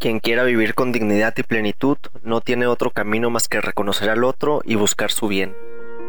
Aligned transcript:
Quien 0.00 0.18
quiera 0.18 0.44
vivir 0.44 0.74
con 0.74 0.92
dignidad 0.92 1.34
y 1.36 1.42
plenitud 1.42 1.98
no 2.22 2.40
tiene 2.40 2.66
otro 2.66 2.90
camino 2.90 3.28
más 3.28 3.48
que 3.48 3.60
reconocer 3.60 4.08
al 4.08 4.24
otro 4.24 4.62
y 4.64 4.74
buscar 4.74 5.12
su 5.12 5.28
bien. 5.28 5.54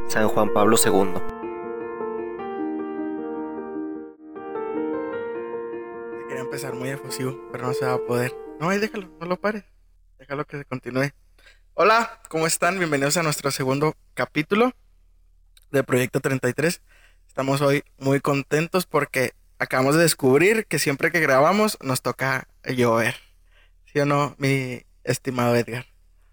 San 0.08 0.30
Juan 0.30 0.54
Pablo 0.54 0.78
II. 0.78 1.12
Quería 6.30 6.42
empezar 6.42 6.74
muy 6.74 6.88
efusivo, 6.88 7.38
pero 7.52 7.68
no 7.68 7.74
se 7.74 7.84
va 7.84 7.96
a 7.96 7.98
poder. 7.98 8.34
No, 8.62 8.70
ahí 8.70 8.80
déjalo, 8.80 9.10
no 9.20 9.26
lo 9.26 9.36
pares. 9.36 9.66
Déjalo 10.20 10.46
que 10.46 10.64
continúe. 10.64 11.10
Hola, 11.74 12.22
¿cómo 12.30 12.48
están? 12.48 12.78
Bienvenidos 12.78 13.18
a 13.18 13.24
nuestro 13.24 13.52
segundo 13.52 13.98
capítulo 14.14 14.72
de 15.70 15.84
Proyecto 15.84 16.22
33. 16.22 16.82
Estamos 17.28 17.60
hoy 17.60 17.84
muy 17.98 18.22
contentos 18.22 18.86
porque 18.86 19.34
acabamos 19.60 19.96
de 19.96 20.04
descubrir 20.04 20.66
que 20.68 20.80
siempre 20.80 21.12
que 21.12 21.20
grabamos 21.20 21.78
nos 21.82 22.02
toca 22.02 22.48
llover. 22.64 23.31
¿Sí 23.92 24.00
o 24.00 24.06
no, 24.06 24.36
mi 24.38 24.86
estimado 25.04 25.54
Edgar? 25.56 25.86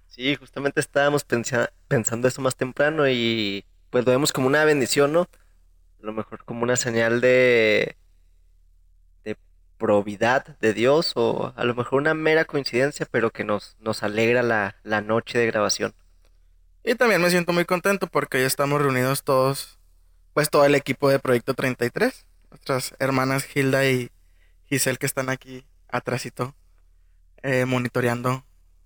Sí, 0.07 0.37
justamente 0.37 0.79
estábamos 0.81 1.25
pensando 1.25 2.29
eso 2.29 2.41
más 2.41 2.55
temprano 2.55 3.09
y 3.09 3.65
pues 3.91 4.05
lo 4.05 4.13
vemos 4.13 4.33
como 4.33 4.47
una 4.47 4.65
bendición, 4.65 5.13
¿no? 5.13 5.23
A 5.23 6.07
lo 6.07 6.13
mejor 6.13 6.45
como 6.45 6.63
una 6.63 6.77
señal 6.77 7.21
de, 7.21 7.97
de 9.25 9.37
probidad 9.77 10.57
de 10.59 10.73
Dios 10.73 11.15
o 11.17 11.53
a 11.57 11.65
lo 11.65 11.75
mejor 11.75 12.01
una 12.01 12.15
mera 12.15 12.45
coincidencia, 12.45 13.07
pero 13.11 13.31
que 13.31 13.43
nos, 13.43 13.77
nos 13.81 14.05
alegra 14.05 14.45
la, 14.45 14.77
la 14.85 15.01
noche 15.01 15.39
de 15.39 15.47
grabación. 15.47 15.95
Y 16.85 16.95
también 16.95 17.21
me 17.21 17.31
siento 17.31 17.53
muy 17.53 17.65
contento 17.65 18.07
porque 18.07 18.41
ya 18.41 18.47
estamos 18.47 18.81
reunidos 18.81 19.25
todos, 19.25 19.81
pues 20.33 20.49
todo 20.49 20.65
el 20.65 20.77
equipo 20.77 21.11
de 21.11 21.19
Proyecto 21.19 21.55
33, 21.55 22.25
nuestras 22.51 22.95
hermanas 23.01 23.45
Hilda 23.57 23.85
y 23.85 24.13
Giselle 24.67 24.99
que 24.99 25.07
están 25.07 25.29
aquí 25.29 25.67
atrásito 25.89 26.55
eh, 27.43 27.65
monitoreando 27.65 28.45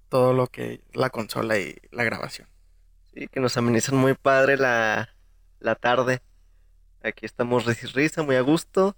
todo 0.09 0.33
lo 0.33 0.47
que 0.47 0.83
la 0.93 1.11
consola 1.11 1.59
y 1.59 1.77
la 1.91 2.05
grabación. 2.05 2.49
Sí, 3.15 3.29
que 3.29 3.41
nos 3.41 3.57
amenizan 3.57 3.97
muy 3.97 4.15
padre 4.15 4.57
la, 4.57 5.15
la 5.61 5.75
tarde. 5.75 6.23
Aquí 7.03 7.27
estamos 7.27 7.67
risa 7.67 7.87
y 7.87 7.91
risa, 7.91 8.23
muy 8.23 8.37
a 8.37 8.43
gusto. 8.43 8.97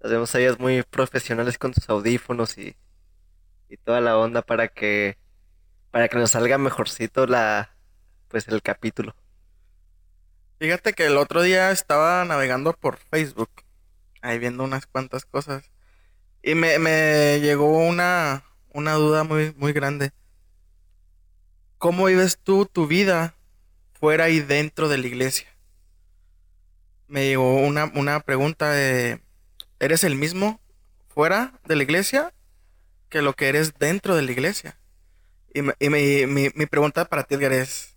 Las 0.00 0.12
vemos 0.12 0.34
a 0.34 0.40
ellas 0.40 0.58
muy 0.58 0.82
profesionales 0.82 1.58
con 1.58 1.74
sus 1.74 1.88
audífonos 1.88 2.58
y, 2.58 2.76
y 3.68 3.76
toda 3.78 4.00
la 4.00 4.18
onda 4.18 4.42
para 4.42 4.68
que 4.68 5.18
para 5.90 6.08
que 6.08 6.18
nos 6.18 6.32
salga 6.32 6.58
mejorcito 6.58 7.26
la 7.26 7.76
pues 8.28 8.48
el 8.48 8.62
capítulo. 8.62 9.14
Fíjate 10.58 10.92
que 10.92 11.06
el 11.06 11.16
otro 11.16 11.42
día 11.42 11.70
estaba 11.70 12.24
navegando 12.24 12.72
por 12.72 12.96
Facebook, 12.96 13.50
ahí 14.22 14.38
viendo 14.38 14.64
unas 14.64 14.86
cuantas 14.86 15.24
cosas. 15.24 15.70
Y 16.42 16.54
me, 16.54 16.78
me 16.78 17.40
llegó 17.40 17.78
una, 17.86 18.44
una 18.74 18.92
duda 18.94 19.24
muy, 19.24 19.54
muy 19.56 19.72
grande. 19.72 20.10
¿Cómo 21.78 22.06
vives 22.06 22.38
tú 22.42 22.66
tu 22.66 22.86
vida 22.86 23.34
fuera 23.98 24.28
y 24.28 24.40
dentro 24.40 24.88
de 24.88 24.98
la 24.98 25.06
iglesia? 25.06 25.48
Me 27.06 27.26
llegó 27.26 27.56
una, 27.56 27.90
una 27.94 28.20
pregunta 28.20 28.72
de, 28.72 29.22
¿eres 29.78 30.04
el 30.04 30.16
mismo 30.16 30.60
fuera 31.08 31.58
de 31.64 31.76
la 31.76 31.84
iglesia 31.84 32.34
que 33.08 33.22
lo 33.22 33.34
que 33.34 33.48
eres 33.48 33.74
dentro 33.78 34.16
de 34.16 34.22
la 34.22 34.32
iglesia? 34.32 34.76
Y, 35.54 35.60
y 35.78 35.88
mi, 35.88 36.26
mi, 36.26 36.50
mi, 36.54 36.66
pregunta 36.66 37.04
para 37.04 37.22
ti, 37.22 37.36
Edgar, 37.36 37.52
es, 37.52 37.96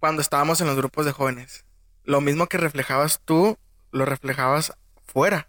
cuando 0.00 0.20
estábamos 0.20 0.60
en 0.60 0.66
los 0.66 0.76
grupos 0.76 1.06
de 1.06 1.12
jóvenes, 1.12 1.64
¿lo 2.02 2.20
mismo 2.20 2.48
que 2.48 2.58
reflejabas 2.58 3.20
tú, 3.24 3.56
lo 3.92 4.04
reflejabas 4.04 4.72
fuera? 5.06 5.48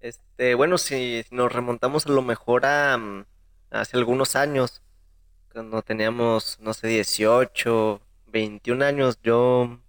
Este, 0.00 0.54
bueno, 0.54 0.78
si 0.78 1.24
nos 1.30 1.52
remontamos 1.52 2.06
a 2.06 2.10
lo 2.10 2.22
mejor 2.22 2.66
a 2.66 2.96
mm, 2.96 3.24
hace 3.70 3.96
algunos 3.96 4.36
años, 4.36 4.82
cuando 5.52 5.82
teníamos, 5.82 6.58
no 6.60 6.72
sé, 6.74 6.88
18, 6.88 8.00
21 8.28 8.84
años, 8.84 9.18
yo 9.22 9.80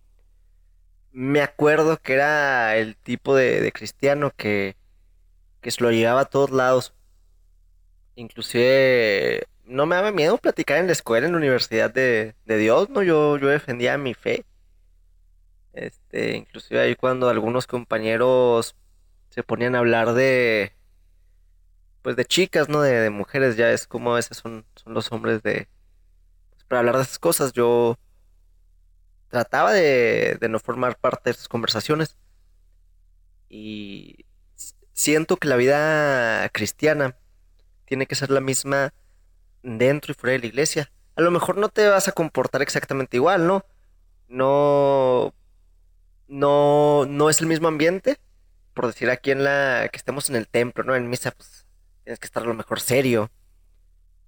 me 1.11 1.41
acuerdo 1.41 1.97
que 1.97 2.13
era 2.13 2.75
el 2.77 2.95
tipo 2.97 3.35
de, 3.35 3.71
cristiano 3.71 4.31
que, 4.35 4.75
que 5.61 5.71
se 5.71 5.83
lo 5.83 5.91
llevaba 5.91 6.21
a 6.21 6.25
todos 6.25 6.51
lados. 6.51 6.93
Inclusive 8.15 9.47
no 9.65 9.85
me 9.85 9.95
daba 9.95 10.11
miedo 10.11 10.37
platicar 10.37 10.79
en 10.79 10.87
la 10.87 10.93
escuela, 10.93 11.27
en 11.27 11.33
la 11.33 11.37
universidad 11.37 11.91
de, 11.93 12.35
de 12.45 12.57
Dios, 12.57 12.89
¿no? 12.89 13.03
Yo, 13.03 13.37
yo 13.37 13.47
defendía 13.47 13.97
mi 13.97 14.13
fe. 14.13 14.45
Este, 15.73 16.35
inclusive 16.35 16.79
ahí 16.81 16.95
cuando 16.95 17.29
algunos 17.29 17.67
compañeros 17.67 18.75
se 19.29 19.43
ponían 19.43 19.75
a 19.75 19.79
hablar 19.79 20.13
de 20.13 20.73
pues 22.01 22.15
de 22.15 22.25
chicas, 22.25 22.69
¿no? 22.69 22.81
De, 22.81 23.09
mujeres, 23.09 23.57
ya 23.57 23.71
es 23.71 23.87
como 23.87 24.13
a 24.13 24.15
veces 24.15 24.37
son, 24.37 24.65
son 24.75 24.93
los 24.93 25.11
hombres 25.11 25.43
de 25.43 25.67
pues, 26.51 26.63
para 26.65 26.79
hablar 26.79 26.97
de 26.97 27.03
esas 27.03 27.19
cosas. 27.19 27.53
Yo 27.53 27.97
trataba 29.29 29.73
de, 29.73 30.37
de 30.39 30.49
no 30.49 30.59
formar 30.59 30.97
parte 30.97 31.29
de 31.29 31.31
esas 31.31 31.47
conversaciones 31.47 32.17
y 33.49 34.25
siento 34.93 35.37
que 35.37 35.47
la 35.47 35.55
vida 35.55 36.49
cristiana 36.49 37.15
tiene 37.85 38.05
que 38.05 38.15
ser 38.15 38.31
la 38.31 38.41
misma 38.41 38.93
dentro 39.63 40.11
y 40.11 40.15
fuera 40.15 40.33
de 40.33 40.39
la 40.39 40.47
iglesia. 40.47 40.91
A 41.15 41.21
lo 41.21 41.31
mejor 41.31 41.57
no 41.57 41.69
te 41.69 41.87
vas 41.87 42.07
a 42.07 42.11
comportar 42.11 42.61
exactamente 42.61 43.17
igual, 43.17 43.47
¿no? 43.47 43.65
No 44.27 45.33
no 46.27 47.05
no 47.07 47.29
es 47.29 47.41
el 47.41 47.47
mismo 47.47 47.67
ambiente, 47.67 48.19
por 48.79 48.87
decir 48.87 49.09
aquí 49.09 49.31
en 49.31 49.43
la 49.43 49.89
que 49.91 49.97
estemos 49.97 50.29
en 50.29 50.37
el 50.37 50.47
templo, 50.47 50.85
¿no? 50.85 50.95
En 50.95 51.09
misa, 51.09 51.31
pues 51.31 51.67
tienes 52.05 52.17
que 52.17 52.25
estar 52.25 52.43
a 52.43 52.45
lo 52.45 52.53
mejor 52.53 52.79
serio. 52.79 53.29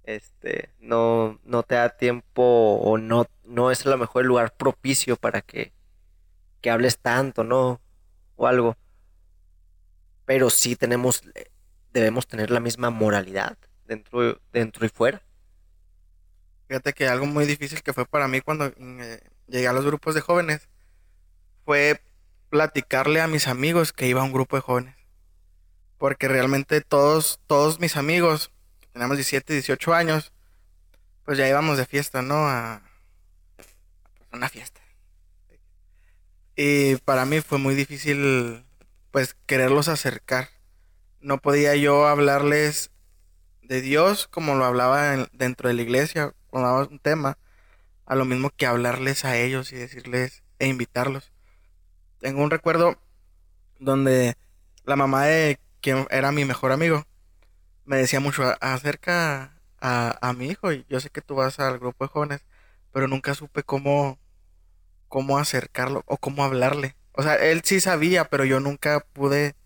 Este, 0.04 0.68
no, 0.78 1.40
no 1.42 1.62
te 1.62 1.76
da 1.76 1.88
tiempo 1.88 2.42
o 2.42 2.98
no, 2.98 3.26
no 3.44 3.70
es 3.70 3.86
a 3.86 3.88
lo 3.88 3.96
mejor 3.96 4.20
el 4.20 4.28
lugar 4.28 4.54
propicio 4.54 5.16
para 5.16 5.40
que, 5.40 5.72
que 6.60 6.68
hables 6.68 6.98
tanto, 6.98 7.44
¿no? 7.44 7.80
O 8.36 8.46
algo. 8.46 8.76
Pero 10.26 10.50
sí 10.50 10.76
tenemos, 10.76 11.22
debemos 11.94 12.26
tener 12.26 12.50
la 12.50 12.60
misma 12.60 12.90
moralidad 12.90 13.56
dentro, 13.86 14.38
dentro 14.52 14.84
y 14.84 14.90
fuera. 14.90 15.22
Fíjate 16.68 16.92
que 16.92 17.08
algo 17.08 17.24
muy 17.24 17.46
difícil 17.46 17.82
que 17.82 17.94
fue 17.94 18.04
para 18.04 18.28
mí 18.28 18.42
cuando 18.42 18.66
eh, 18.66 19.20
llegué 19.46 19.66
a 19.66 19.72
los 19.72 19.86
grupos 19.86 20.14
de 20.14 20.20
jóvenes 20.20 20.68
fue 21.64 22.02
platicarle 22.52 23.22
a 23.22 23.28
mis 23.28 23.48
amigos 23.48 23.94
que 23.94 24.06
iba 24.06 24.20
a 24.20 24.24
un 24.24 24.32
grupo 24.32 24.56
de 24.56 24.60
jóvenes. 24.60 24.94
Porque 25.96 26.28
realmente 26.28 26.82
todos, 26.82 27.40
todos 27.46 27.80
mis 27.80 27.96
amigos, 27.96 28.52
teníamos 28.92 29.16
17, 29.16 29.54
18 29.54 29.94
años, 29.94 30.34
pues 31.24 31.38
ya 31.38 31.48
íbamos 31.48 31.78
de 31.78 31.86
fiesta, 31.86 32.20
¿no? 32.20 32.46
A, 32.46 32.82
una 34.34 34.50
fiesta. 34.50 34.82
Y 36.54 36.96
para 36.96 37.24
mí 37.24 37.40
fue 37.40 37.56
muy 37.56 37.74
difícil, 37.74 38.66
pues, 39.12 39.34
quererlos 39.46 39.88
acercar. 39.88 40.50
No 41.20 41.38
podía 41.38 41.74
yo 41.74 42.06
hablarles 42.06 42.90
de 43.62 43.80
Dios 43.80 44.28
como 44.28 44.56
lo 44.56 44.66
hablaba 44.66 45.26
dentro 45.32 45.68
de 45.68 45.74
la 45.74 45.82
iglesia, 45.82 46.34
cuando 46.48 46.68
daba 46.68 46.86
un 46.86 46.98
tema, 46.98 47.38
a 48.04 48.14
lo 48.14 48.26
mismo 48.26 48.50
que 48.50 48.66
hablarles 48.66 49.24
a 49.24 49.38
ellos 49.38 49.72
y 49.72 49.76
decirles 49.76 50.42
e 50.58 50.66
invitarlos 50.66 51.31
tengo 52.22 52.42
un 52.42 52.50
recuerdo 52.50 52.96
donde 53.80 54.34
la 54.84 54.94
mamá 54.94 55.26
de 55.26 55.58
quien 55.80 56.06
era 56.08 56.30
mi 56.30 56.44
mejor 56.44 56.70
amigo 56.70 57.04
me 57.84 57.96
decía 57.96 58.20
mucho 58.20 58.44
acerca 58.60 59.60
a, 59.80 60.32
mi 60.36 60.46
hijo 60.46 60.72
y 60.72 60.86
yo 60.88 61.00
sé 61.00 61.10
que 61.10 61.20
tú 61.20 61.34
vas 61.34 61.58
al 61.58 61.80
grupo 61.80 62.04
de 62.04 62.08
jóvenes, 62.08 62.46
pero 62.92 63.08
nunca 63.08 63.34
supe 63.34 63.64
cómo, 63.64 64.20
cómo 65.08 65.36
acercarlo 65.38 66.04
o 66.06 66.16
cómo 66.16 66.44
hablarle. 66.44 66.94
O 67.10 67.24
sea, 67.24 67.34
él 67.34 67.62
sí 67.64 67.80
sabía, 67.80 68.26
pero 68.26 68.44
yo 68.44 68.60
nunca 68.60 69.00
pude 69.12 69.56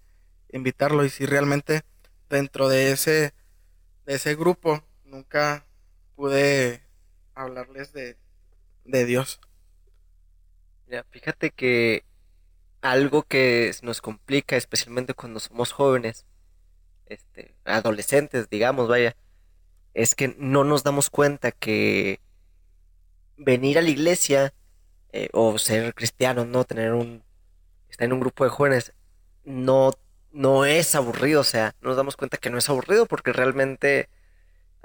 invitarlo 0.51 1.05
y 1.05 1.11
si 1.11 1.27
realmente 1.27 1.83
dentro 2.31 2.71
de 2.71 2.93
ese, 2.93 3.35
de 4.07 4.15
ese 4.15 4.35
grupo 4.35 4.83
nunca 5.05 5.67
pude 6.15 6.83
hablarles 7.35 7.93
de, 7.93 8.17
de 8.87 9.05
Dios. 9.05 9.39
Ya, 10.87 11.05
fíjate 11.11 11.51
que 11.51 12.06
algo 12.91 13.23
que 13.23 13.73
nos 13.83 14.01
complica, 14.01 14.57
especialmente 14.57 15.15
cuando 15.15 15.41
somos 15.41 15.73
jóvenes, 15.73 16.25
este, 17.07 17.55
adolescentes, 17.65 18.49
digamos, 18.51 18.89
vaya, 18.89 19.17
es 19.95 20.15
que 20.15 20.35
no 20.39 20.65
nos 20.65 20.83
damos 20.83 21.11
cuenta 21.11 21.53
que 21.53 22.21
venir 23.37 23.79
a 23.79 23.83
la 23.83 23.91
iglesia 23.91 24.55
eh, 25.13 25.29
o 25.33 25.59
ser 25.59 25.95
cristiano, 25.95 26.45
no 26.45 26.65
tener 26.65 26.93
un, 26.93 27.23
estar 27.89 28.07
en 28.07 28.13
un 28.13 28.21
grupo 28.21 28.45
de 28.45 28.51
jóvenes, 28.51 28.93
no, 29.45 29.93
no 30.33 30.65
es 30.65 30.95
aburrido, 30.95 31.41
o 31.41 31.45
sea, 31.45 31.75
nos 31.81 31.97
damos 31.97 32.17
cuenta 32.17 32.37
que 32.39 32.51
no 32.51 32.59
es 32.59 32.69
aburrido 32.69 33.07
porque 33.07 33.33
realmente 33.33 34.09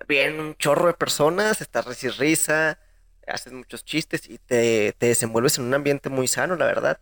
vienen 0.07 0.39
un 0.39 0.56
chorro 0.56 0.88
de 0.88 0.94
personas, 0.94 1.62
estás 1.62 1.86
risa 1.86 2.09
risa, 2.18 2.80
haces 3.27 3.53
muchos 3.53 3.86
chistes 3.86 4.30
y 4.30 4.38
te, 4.38 4.94
te 4.98 5.07
desenvuelves 5.07 5.57
en 5.57 5.65
un 5.65 5.74
ambiente 5.74 6.09
muy 6.09 6.27
sano, 6.27 6.56
la 6.56 6.65
verdad. 6.65 7.00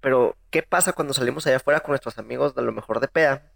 Pero, 0.00 0.36
¿qué 0.50 0.62
pasa 0.62 0.92
cuando 0.92 1.14
salimos 1.14 1.46
allá 1.46 1.56
afuera 1.56 1.80
con 1.80 1.92
nuestros 1.92 2.18
amigos 2.18 2.54
de 2.54 2.62
lo 2.62 2.72
mejor 2.72 3.00
de 3.00 3.08
PEA? 3.08 3.52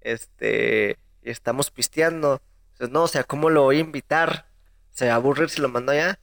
Este, 0.00 0.98
y 1.22 1.30
estamos 1.30 1.70
pisteando. 1.70 2.40
Entonces, 2.72 2.92
no, 2.92 3.02
o 3.02 3.08
sea, 3.08 3.24
¿cómo 3.24 3.50
lo 3.50 3.62
voy 3.62 3.78
a 3.78 3.80
invitar? 3.80 4.46
¿Se 4.90 5.06
va 5.08 5.14
a 5.14 5.16
aburrir 5.16 5.50
si 5.50 5.60
lo 5.60 5.68
mando 5.68 5.92
allá? 5.92 6.20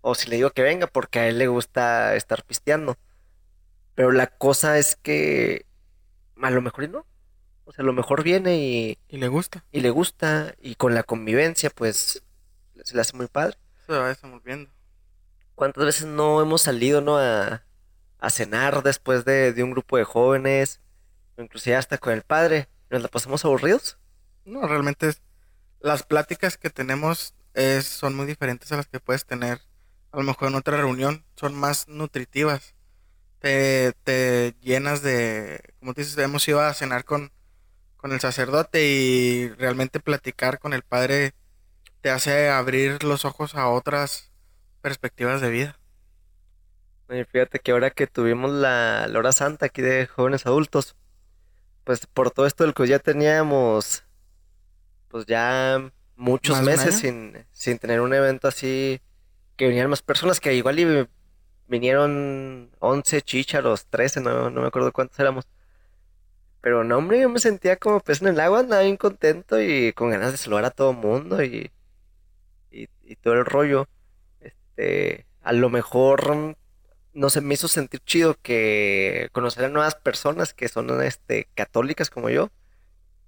O 0.00 0.14
si 0.14 0.28
le 0.30 0.36
digo 0.36 0.50
que 0.50 0.62
venga 0.62 0.86
porque 0.86 1.18
a 1.18 1.28
él 1.28 1.38
le 1.38 1.48
gusta 1.48 2.14
estar 2.14 2.44
pisteando. 2.44 2.96
Pero 3.94 4.12
la 4.12 4.28
cosa 4.28 4.78
es 4.78 4.96
que 4.96 5.66
a 6.40 6.50
lo 6.50 6.62
mejor 6.62 6.84
y 6.84 6.88
no. 6.88 7.06
O 7.64 7.72
sea, 7.72 7.82
a 7.82 7.86
lo 7.86 7.92
mejor 7.92 8.22
viene 8.22 8.56
y, 8.56 8.98
Y 9.08 9.18
le 9.18 9.28
gusta. 9.28 9.64
y 9.72 9.80
le 9.80 9.90
gusta 9.90 10.54
y 10.60 10.76
con 10.76 10.94
la 10.94 11.02
convivencia 11.02 11.68
pues 11.68 12.22
se 12.82 12.94
le 12.94 13.00
hace 13.00 13.16
muy 13.16 13.26
padre. 13.26 13.58
Se 13.86 13.92
va 13.92 14.08
desenvolviendo. 14.08 14.70
¿Cuántas 15.54 15.84
veces 15.84 16.06
no 16.06 16.40
hemos 16.40 16.62
salido, 16.62 17.00
no, 17.00 17.18
a, 17.18 17.64
a 18.18 18.30
cenar 18.30 18.82
después 18.82 19.24
de, 19.24 19.52
de 19.52 19.62
un 19.62 19.70
grupo 19.70 19.96
de 19.96 20.04
jóvenes? 20.04 20.80
Inclusive 21.36 21.76
hasta 21.76 21.98
con 21.98 22.12
el 22.12 22.22
padre. 22.22 22.68
¿Nos 22.90 23.02
la 23.02 23.08
pasamos 23.08 23.44
aburridos? 23.44 23.98
No, 24.44 24.66
realmente 24.66 25.12
las 25.80 26.02
pláticas 26.02 26.56
que 26.56 26.70
tenemos 26.70 27.34
es, 27.54 27.86
son 27.86 28.14
muy 28.14 28.26
diferentes 28.26 28.72
a 28.72 28.76
las 28.76 28.86
que 28.86 29.00
puedes 29.00 29.26
tener 29.26 29.60
a 30.10 30.16
lo 30.16 30.22
mejor 30.22 30.48
en 30.48 30.54
otra 30.54 30.76
reunión. 30.76 31.24
Son 31.36 31.54
más 31.54 31.86
nutritivas. 31.88 32.74
Te, 33.40 33.92
te 34.04 34.56
llenas 34.60 35.02
de, 35.02 35.74
como 35.78 35.92
dices, 35.92 36.18
hemos 36.18 36.46
ido 36.48 36.60
a 36.60 36.74
cenar 36.74 37.04
con, 37.04 37.30
con 37.96 38.12
el 38.12 38.20
sacerdote 38.20 38.84
y 38.84 39.48
realmente 39.50 40.00
platicar 40.00 40.58
con 40.58 40.72
el 40.72 40.82
padre 40.82 41.34
te 42.00 42.10
hace 42.10 42.48
abrir 42.48 43.02
los 43.04 43.24
ojos 43.24 43.54
a 43.54 43.68
otras 43.68 44.32
perspectivas 44.80 45.40
de 45.40 45.50
vida. 45.50 45.78
Oye, 47.08 47.24
fíjate 47.24 47.58
que 47.58 47.72
ahora 47.72 47.90
que 47.90 48.06
tuvimos 48.06 48.50
la, 48.50 49.06
la 49.08 49.18
hora 49.18 49.32
santa 49.32 49.66
aquí 49.66 49.80
de 49.80 50.06
jóvenes 50.06 50.44
adultos, 50.46 50.94
pues 51.84 52.06
por 52.06 52.30
todo 52.30 52.46
esto 52.46 52.64
del 52.64 52.74
que 52.74 52.86
ya 52.86 52.98
teníamos, 52.98 54.04
pues 55.08 55.24
ya 55.26 55.90
muchos 56.16 56.56
¿Más 56.56 56.66
de 56.66 56.70
un 56.72 56.76
meses 56.78 56.94
sin, 56.96 57.46
sin 57.50 57.78
tener 57.78 58.02
un 58.02 58.12
evento 58.12 58.46
así, 58.48 59.00
que 59.56 59.68
vinieran 59.68 59.90
más 59.90 60.02
personas, 60.02 60.40
que 60.40 60.54
igual 60.54 60.78
y 60.80 61.08
vinieron 61.66 62.70
11 62.80 63.22
chícharos, 63.22 63.86
13, 63.86 64.20
no, 64.20 64.50
no 64.50 64.60
me 64.60 64.66
acuerdo 64.66 64.92
cuántos 64.92 65.18
éramos. 65.18 65.48
Pero 66.60 66.84
no, 66.84 66.98
hombre, 66.98 67.20
yo 67.20 67.28
me 67.30 67.38
sentía 67.40 67.76
como 67.76 68.00
pez 68.00 68.20
en 68.20 68.28
el 68.28 68.40
agua, 68.40 68.60
andaba 68.60 68.82
bien 68.82 68.96
contento 68.96 69.60
y 69.62 69.92
con 69.94 70.10
ganas 70.10 70.32
de 70.32 70.38
saludar 70.38 70.66
a 70.66 70.70
todo 70.70 70.92
mundo 70.92 71.42
y, 71.42 71.70
y, 72.70 72.88
y 73.02 73.16
todo 73.16 73.34
el 73.34 73.46
rollo. 73.46 73.88
Este, 74.40 75.26
a 75.42 75.52
lo 75.52 75.70
mejor 75.70 76.56
no 77.18 77.30
se 77.30 77.40
me 77.40 77.54
hizo 77.54 77.66
sentir 77.66 78.00
chido 78.04 78.36
que 78.40 79.28
conocer 79.32 79.64
a 79.64 79.68
nuevas 79.68 79.96
personas 79.96 80.54
que 80.54 80.68
son 80.68 81.02
este 81.02 81.48
católicas 81.56 82.10
como 82.10 82.30
yo 82.30 82.52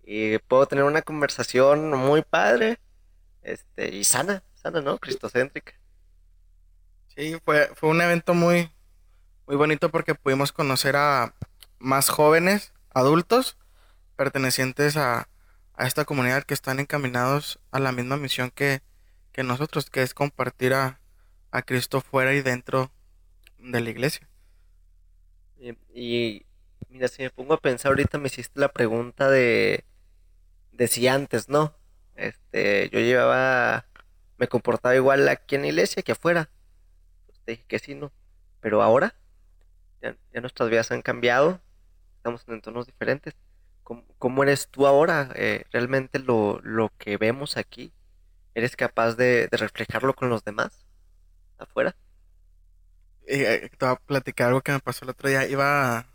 y 0.05 0.39
puedo 0.39 0.67
tener 0.67 0.85
una 0.85 1.03
conversación 1.03 1.91
muy 1.91 2.23
padre, 2.23 2.79
este, 3.43 3.89
y 3.95 4.05
sana, 4.05 4.45
sana, 4.55 4.81
¿no? 4.81 4.99
Cristocéntrica. 4.99 5.73
Sí, 7.09 7.37
fue, 7.45 7.69
fue 7.75 7.91
un 7.91 8.01
evento 8.01 8.33
muy, 8.33 8.71
muy 9.49 9.57
bonito 9.57 9.91
porque 9.91 10.15
pudimos 10.15 10.53
conocer 10.53 10.95
a 10.95 11.35
más 11.81 12.11
jóvenes, 12.11 12.73
adultos, 12.95 13.59
pertenecientes 14.15 14.97
a, 14.97 15.29
a 15.75 15.87
esta 15.89 16.05
comunidad 16.05 16.45
que 16.45 16.55
están 16.55 16.79
encaminados 16.79 17.59
a 17.73 17.81
la 17.81 17.91
misma 17.91 18.17
misión 18.17 18.53
que, 18.53 18.83
que 19.33 19.43
nosotros, 19.43 19.91
que 19.91 20.03
es 20.03 20.15
compartir 20.15 20.75
a, 20.75 21.01
a 21.51 21.63
Cristo 21.63 22.01
fuera 22.01 22.35
y 22.35 22.43
dentro 22.43 22.93
de 23.63 23.81
la 23.81 23.91
iglesia. 23.91 24.29
Y, 25.95 26.47
mira, 26.89 27.09
si 27.09 27.23
me 27.23 27.31
pongo 27.31 27.55
a 27.55 27.61
pensar 27.61 27.91
ahorita 27.91 28.19
me 28.19 28.29
hiciste 28.29 28.59
la 28.59 28.73
pregunta 28.73 29.29
de 29.31 29.85
de 30.81 30.89
si 30.89 31.07
antes, 31.09 31.51
¿no? 31.51 31.75
Este, 32.17 32.89
yo 32.89 33.01
llevaba, 33.01 33.85
me 34.39 34.49
comportaba 34.49 34.97
igual 34.97 35.29
aquí 35.29 35.57
en 35.57 35.61
la 35.63 35.69
iglesia 35.69 36.03
que 36.03 36.13
afuera. 36.13 36.49
Pues 37.27 37.39
te 37.45 37.53
dije 37.53 37.65
que 37.69 37.79
sí, 37.79 37.95
¿no? 37.95 38.13
Pero 38.61 38.83
ahora, 38.83 39.15
ya, 40.01 40.17
ya 40.33 40.41
nuestras 40.41 40.71
vidas 40.71 40.91
han 40.91 41.03
cambiado, 41.03 41.61
estamos 42.17 42.49
en 42.49 42.55
entornos 42.55 42.87
diferentes. 42.87 43.35
¿Cómo, 43.83 44.05
cómo 44.19 44.43
eres 44.43 44.69
tú 44.69 44.87
ahora? 44.87 45.31
Eh, 45.35 45.65
¿Realmente 45.71 46.19
lo, 46.19 46.61
lo 46.63 46.91
que 46.97 47.19
vemos 47.19 47.59
aquí, 47.59 47.93
eres 48.55 48.75
capaz 48.75 49.17
de, 49.17 49.49
de 49.49 49.57
reflejarlo 49.59 50.15
con 50.15 50.31
los 50.31 50.45
demás 50.45 50.87
afuera? 51.59 51.95
Eh, 53.33 53.71
te 53.79 53.87
voy 53.87 53.95
a 53.95 53.97
platicar 53.97 54.49
algo 54.49 54.61
que 54.61 54.73
me 54.73 54.81
pasó 54.81 55.05
el 55.05 55.11
otro 55.11 55.29
día. 55.29 55.47
Iba 55.47 56.07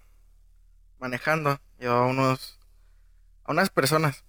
manejando, 0.99 1.61
llevaba 1.79 2.07
unos, 2.07 2.59
a 3.45 3.53
unas 3.53 3.69
personas. 3.69 4.25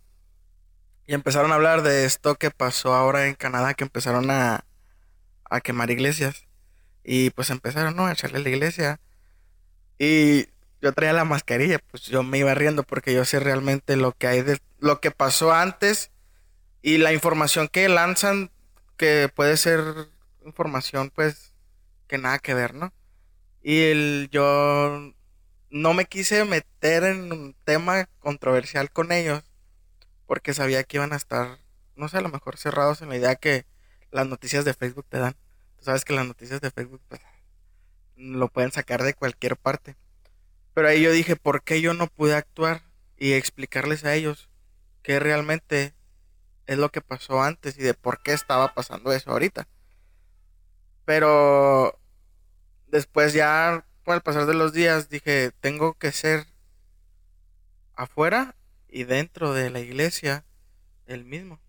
Y 1.04 1.14
empezaron 1.14 1.50
a 1.50 1.56
hablar 1.56 1.82
de 1.82 2.04
esto 2.04 2.36
que 2.36 2.52
pasó 2.52 2.94
ahora 2.94 3.26
en 3.26 3.34
Canadá, 3.34 3.74
que 3.74 3.82
empezaron 3.82 4.30
a, 4.30 4.64
a 5.50 5.60
quemar 5.60 5.90
iglesias. 5.90 6.46
Y 7.02 7.30
pues 7.30 7.50
empezaron, 7.50 7.96
¿no? 7.96 8.06
A 8.06 8.12
echarle 8.12 8.38
la 8.38 8.50
iglesia. 8.50 9.00
Y 9.98 10.46
yo 10.80 10.92
traía 10.92 11.12
la 11.12 11.24
mascarilla, 11.24 11.80
pues 11.90 12.04
yo 12.04 12.22
me 12.22 12.38
iba 12.38 12.54
riendo 12.54 12.84
porque 12.84 13.12
yo 13.12 13.24
sé 13.24 13.40
realmente 13.40 13.96
lo 13.96 14.12
que 14.12 14.28
hay 14.28 14.42
de 14.42 14.60
lo 14.78 15.00
que 15.00 15.10
pasó 15.10 15.52
antes 15.52 16.12
y 16.82 16.98
la 16.98 17.12
información 17.12 17.66
que 17.66 17.88
lanzan, 17.88 18.52
que 18.96 19.28
puede 19.34 19.56
ser 19.56 19.80
información, 20.44 21.10
pues, 21.12 21.55
que 22.06 22.18
nada 22.18 22.38
que 22.38 22.54
ver, 22.54 22.74
¿no? 22.74 22.92
Y 23.62 23.82
el, 23.82 24.28
yo 24.30 25.12
no 25.70 25.94
me 25.94 26.04
quise 26.06 26.44
meter 26.44 27.04
en 27.04 27.32
un 27.32 27.56
tema 27.64 28.08
controversial 28.20 28.90
con 28.90 29.12
ellos 29.12 29.42
porque 30.26 30.54
sabía 30.54 30.84
que 30.84 30.98
iban 30.98 31.12
a 31.12 31.16
estar, 31.16 31.58
no 31.96 32.08
sé, 32.08 32.18
a 32.18 32.20
lo 32.20 32.28
mejor 32.28 32.56
cerrados 32.56 33.02
en 33.02 33.08
la 33.08 33.16
idea 33.16 33.36
que 33.36 33.66
las 34.10 34.26
noticias 34.26 34.64
de 34.64 34.74
Facebook 34.74 35.06
te 35.08 35.18
dan. 35.18 35.36
Tú 35.76 35.84
sabes 35.84 36.04
que 36.04 36.14
las 36.14 36.26
noticias 36.26 36.60
de 36.60 36.70
Facebook 36.70 37.02
pues, 37.08 37.20
lo 38.16 38.48
pueden 38.48 38.72
sacar 38.72 39.02
de 39.02 39.14
cualquier 39.14 39.56
parte. 39.56 39.96
Pero 40.74 40.88
ahí 40.88 41.02
yo 41.02 41.12
dije, 41.12 41.36
¿por 41.36 41.62
qué 41.62 41.80
yo 41.80 41.94
no 41.94 42.06
pude 42.06 42.34
actuar 42.34 42.82
y 43.16 43.32
explicarles 43.32 44.04
a 44.04 44.14
ellos 44.14 44.50
qué 45.02 45.18
realmente 45.20 45.94
es 46.66 46.78
lo 46.78 46.90
que 46.90 47.00
pasó 47.00 47.42
antes 47.42 47.78
y 47.78 47.82
de 47.82 47.94
por 47.94 48.22
qué 48.22 48.32
estaba 48.32 48.74
pasando 48.74 49.12
eso 49.12 49.30
ahorita? 49.30 49.68
Pero 51.06 51.98
después 52.88 53.32
ya, 53.32 53.86
con 54.04 54.16
el 54.16 54.20
pasar 54.20 54.44
de 54.44 54.54
los 54.54 54.74
días, 54.74 55.08
dije, 55.08 55.52
tengo 55.60 55.94
que 55.94 56.12
ser 56.12 56.46
afuera 57.94 58.56
y 58.88 59.04
dentro 59.04 59.54
de 59.54 59.70
la 59.70 59.80
iglesia 59.80 60.44
el 61.06 61.24
mismo. 61.24 61.60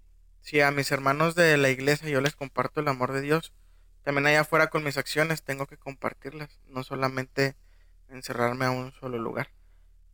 Si 0.41 0.59
a 0.59 0.71
mis 0.71 0.91
hermanos 0.91 1.35
de 1.35 1.55
la 1.57 1.69
iglesia 1.69 2.09
yo 2.09 2.19
les 2.19 2.35
comparto 2.35 2.79
el 2.81 2.87
amor 2.87 3.13
de 3.13 3.21
Dios, 3.21 3.53
también 4.03 4.25
allá 4.25 4.41
afuera 4.41 4.69
con 4.69 4.83
mis 4.83 4.97
acciones 4.97 5.43
tengo 5.43 5.67
que 5.67 5.77
compartirlas, 5.77 6.59
no 6.65 6.83
solamente 6.83 7.55
encerrarme 8.09 8.65
a 8.65 8.71
un 8.71 8.91
solo 8.93 9.17
lugar. 9.19 9.49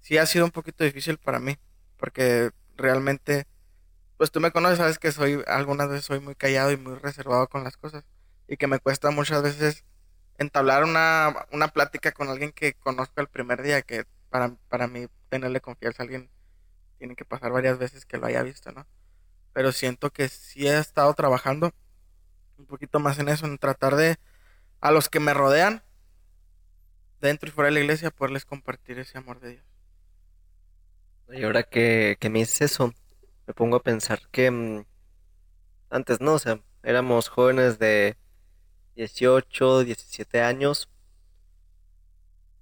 Sí 0.02 0.18
ha 0.18 0.26
sido 0.26 0.46
un 0.46 0.52
poquito 0.52 0.84
difícil 0.84 1.18
para 1.18 1.40
mí, 1.40 1.58
porque 1.96 2.52
realmente, 2.76 3.48
pues 4.18 4.32
tú 4.32 4.42
me 4.42 4.52
conoces, 4.52 4.80
sabes 4.80 5.00
que 5.00 5.14
soy, 5.14 5.42
algunas 5.48 5.88
veces 5.88 6.06
soy 6.06 6.20
muy 6.20 6.36
callado 6.36 6.72
y 6.72 6.78
muy 6.78 6.96
reservado 6.96 7.48
con 7.48 7.64
las 7.64 7.78
cosas, 7.78 8.04
y 8.48 8.58
que 8.58 8.68
me 8.68 8.80
cuesta 8.80 9.12
muchas 9.12 9.42
veces 9.44 9.84
entablar 10.38 10.84
una, 10.84 11.46
una 11.52 11.68
plática 11.70 12.12
con 12.12 12.30
alguien 12.30 12.52
que 12.52 12.74
conozco 12.74 13.22
el 13.22 13.28
primer 13.28 13.62
día, 13.62 13.82
que 13.82 14.06
para, 14.30 14.56
para 14.70 14.88
mí 14.88 15.08
tenerle 15.30 15.62
confianza 15.62 16.04
a 16.04 16.06
alguien 16.06 16.30
tiene 16.98 17.16
que 17.16 17.26
pasar 17.26 17.52
varias 17.52 17.78
veces 17.78 18.06
que 18.06 18.18
lo 18.18 18.28
haya 18.28 18.44
visto, 18.44 18.72
¿no? 18.72 18.88
Pero 19.54 19.72
siento 19.72 20.10
que 20.12 20.30
sí 20.30 20.68
he 20.68 20.78
estado 20.78 21.14
trabajando 21.14 21.72
un 22.58 22.66
poquito 22.66 23.00
más 23.00 23.20
en 23.20 23.30
eso, 23.30 23.46
en 23.46 23.58
tratar 23.58 23.96
de 23.96 24.18
a 24.80 24.92
los 24.92 25.10
que 25.10 25.20
me 25.20 25.34
rodean, 25.34 25.84
dentro 27.22 27.50
y 27.50 27.52
fuera 27.52 27.70
de 27.70 27.76
la 27.76 27.80
iglesia, 27.80 28.12
poderles 28.12 28.46
compartir 28.46 29.00
ese 29.00 29.18
amor 29.18 29.40
de 29.40 29.52
Dios. 29.52 29.66
Y 31.30 31.44
ahora 31.44 31.64
que, 31.64 32.18
que 32.20 32.30
me 32.30 32.40
dices 32.40 32.74
eso, 32.74 32.94
me 33.48 33.54
pongo 33.54 33.78
a 33.78 33.84
pensar 33.84 34.20
que 34.32 34.52
mm, 34.52 34.86
antes 35.90 36.20
no, 36.20 36.34
o 36.34 36.40
sea, 36.40 36.60
éramos 36.84 37.30
jóvenes 37.30 37.80
de 37.80 38.18
18, 38.96 39.84
17 39.84 40.42
años 40.42 40.90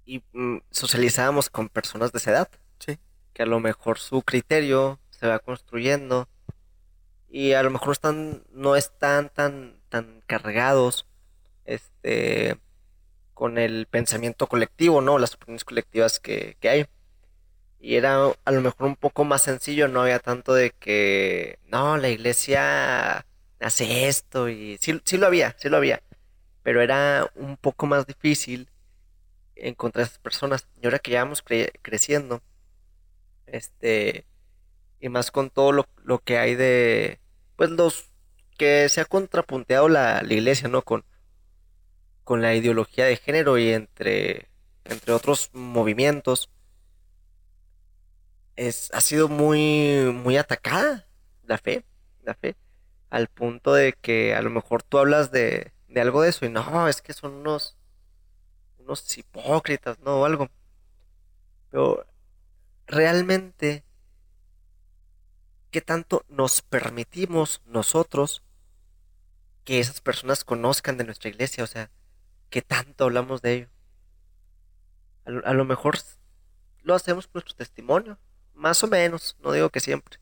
y 0.04 0.22
mm, 0.32 0.58
socializábamos 0.70 1.50
con 1.50 1.68
personas 1.68 2.12
de 2.12 2.18
esa 2.18 2.30
edad, 2.32 2.48
Sí. 2.78 2.98
que 3.32 3.42
a 3.42 3.46
lo 3.46 3.60
mejor 3.60 3.98
su 3.98 4.22
criterio 4.22 4.98
se 5.10 5.26
va 5.26 5.38
construyendo 5.38 6.28
y 7.28 7.52
a 7.52 7.62
lo 7.62 7.70
mejor 7.70 7.92
están, 7.92 8.42
no 8.52 8.76
están 8.76 9.30
tan, 9.30 9.80
tan 9.88 10.22
cargados 10.26 11.06
este, 11.64 12.58
con 13.34 13.56
el 13.58 13.86
pensamiento 13.86 14.46
colectivo, 14.48 15.00
¿no? 15.00 15.18
Las 15.18 15.34
opiniones 15.34 15.64
colectivas 15.64 16.20
que, 16.20 16.56
que 16.60 16.68
hay. 16.68 16.86
Y 17.80 17.96
era 17.96 18.32
a 18.44 18.52
lo 18.52 18.60
mejor 18.60 18.86
un 18.86 18.96
poco 18.96 19.24
más 19.24 19.42
sencillo, 19.42 19.88
no 19.88 20.02
había 20.02 20.18
tanto 20.20 20.54
de 20.54 20.70
que, 20.70 21.58
no, 21.68 21.96
la 21.96 22.08
iglesia 22.10 23.26
hace 23.60 24.08
esto 24.08 24.48
y 24.48 24.78
sí, 24.80 25.00
sí 25.04 25.16
lo 25.18 25.26
había, 25.26 25.56
sí 25.58 25.68
lo 25.68 25.78
había, 25.78 26.02
pero 26.62 26.82
era 26.82 27.30
un 27.36 27.56
poco 27.56 27.86
más 27.86 28.06
difícil 28.06 28.70
encontrar 29.56 30.06
esas 30.06 30.18
personas. 30.20 30.68
Y 30.82 30.86
ahora 30.86 31.00
que 31.00 31.12
ya 31.12 31.24
vamos 31.24 31.44
cre- 31.44 31.72
creciendo, 31.82 32.42
este, 33.46 34.26
Y 35.00 35.08
más 35.10 35.30
con 35.32 35.50
todo 35.50 35.72
lo, 35.72 35.86
lo 36.04 36.20
que 36.20 36.38
hay 36.38 36.56
de, 36.56 37.20
pues 37.56 37.70
los 37.70 38.10
que 38.58 38.88
se 38.88 39.00
ha 39.02 39.06
contrapunteado 39.06 39.88
la, 39.88 40.22
la 40.22 40.34
iglesia, 40.34 40.68
¿no? 40.68 40.82
Con, 40.82 41.04
con 42.24 42.42
la 42.42 42.54
ideología 42.54 43.04
de 43.06 43.16
género 43.16 43.58
y 43.58 43.70
entre, 43.70 44.48
entre 44.84 45.12
otros 45.12 45.50
movimientos. 45.52 46.50
Es, 48.56 48.90
ha 48.92 49.00
sido 49.00 49.28
muy, 49.28 50.12
muy 50.12 50.36
atacada 50.36 51.06
la 51.44 51.58
fe, 51.58 51.84
la 52.22 52.34
fe, 52.34 52.56
al 53.10 53.28
punto 53.28 53.74
de 53.74 53.94
que 53.94 54.34
a 54.34 54.42
lo 54.42 54.50
mejor 54.50 54.82
tú 54.82 54.98
hablas 54.98 55.32
de, 55.32 55.72
de 55.92 56.00
algo 56.00 56.22
de 56.22 56.30
eso 56.30 56.46
y 56.46 56.48
no, 56.48 56.88
es 56.88 57.02
que 57.02 57.12
son 57.12 57.34
unos, 57.34 57.76
unos 58.78 59.18
hipócritas, 59.18 59.98
¿no? 60.00 60.20
O 60.20 60.24
algo. 60.24 60.48
Pero 61.70 62.06
realmente, 62.86 63.84
¿qué 65.70 65.80
tanto 65.80 66.24
nos 66.28 66.62
permitimos 66.62 67.60
nosotros 67.66 68.42
que 69.64 69.80
esas 69.80 70.00
personas 70.00 70.44
conozcan 70.44 70.96
de 70.96 71.04
nuestra 71.04 71.28
iglesia? 71.28 71.64
O 71.64 71.66
sea, 71.66 71.90
¿qué 72.48 72.62
tanto 72.62 73.04
hablamos 73.04 73.42
de 73.42 73.52
ello? 73.54 73.68
A, 75.44 75.52
lo 75.52 75.64
mejor 75.64 75.98
lo 76.82 76.94
hacemos 76.94 77.28
por 77.28 77.42
nuestro 77.42 77.56
testimonio, 77.56 78.18
más 78.54 78.82
o 78.82 78.88
menos, 78.88 79.36
no 79.40 79.52
digo 79.52 79.70
que 79.70 79.80
siempre. 79.80 80.18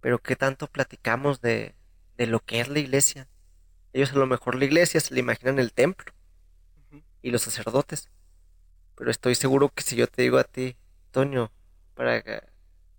Pero 0.00 0.18
¿qué 0.18 0.36
tanto 0.36 0.68
platicamos 0.68 1.40
de, 1.40 1.74
de 2.16 2.26
lo 2.26 2.40
que 2.40 2.60
es 2.60 2.68
la 2.68 2.78
iglesia? 2.78 3.26
Ellos 3.92 4.12
a 4.12 4.16
lo 4.16 4.26
mejor 4.26 4.56
la 4.56 4.64
iglesia 4.64 5.00
se 5.00 5.14
le 5.14 5.20
imaginan 5.20 5.58
el 5.58 5.72
templo 5.74 6.12
y 7.22 7.30
los 7.30 7.42
sacerdotes. 7.42 8.08
Pero 8.96 9.10
estoy 9.10 9.34
seguro 9.34 9.70
que 9.70 9.82
si 9.82 9.96
yo 9.96 10.06
te 10.08 10.22
digo 10.22 10.38
a 10.38 10.44
ti, 10.44 10.76
Toño, 11.12 11.52
para, 11.94 12.22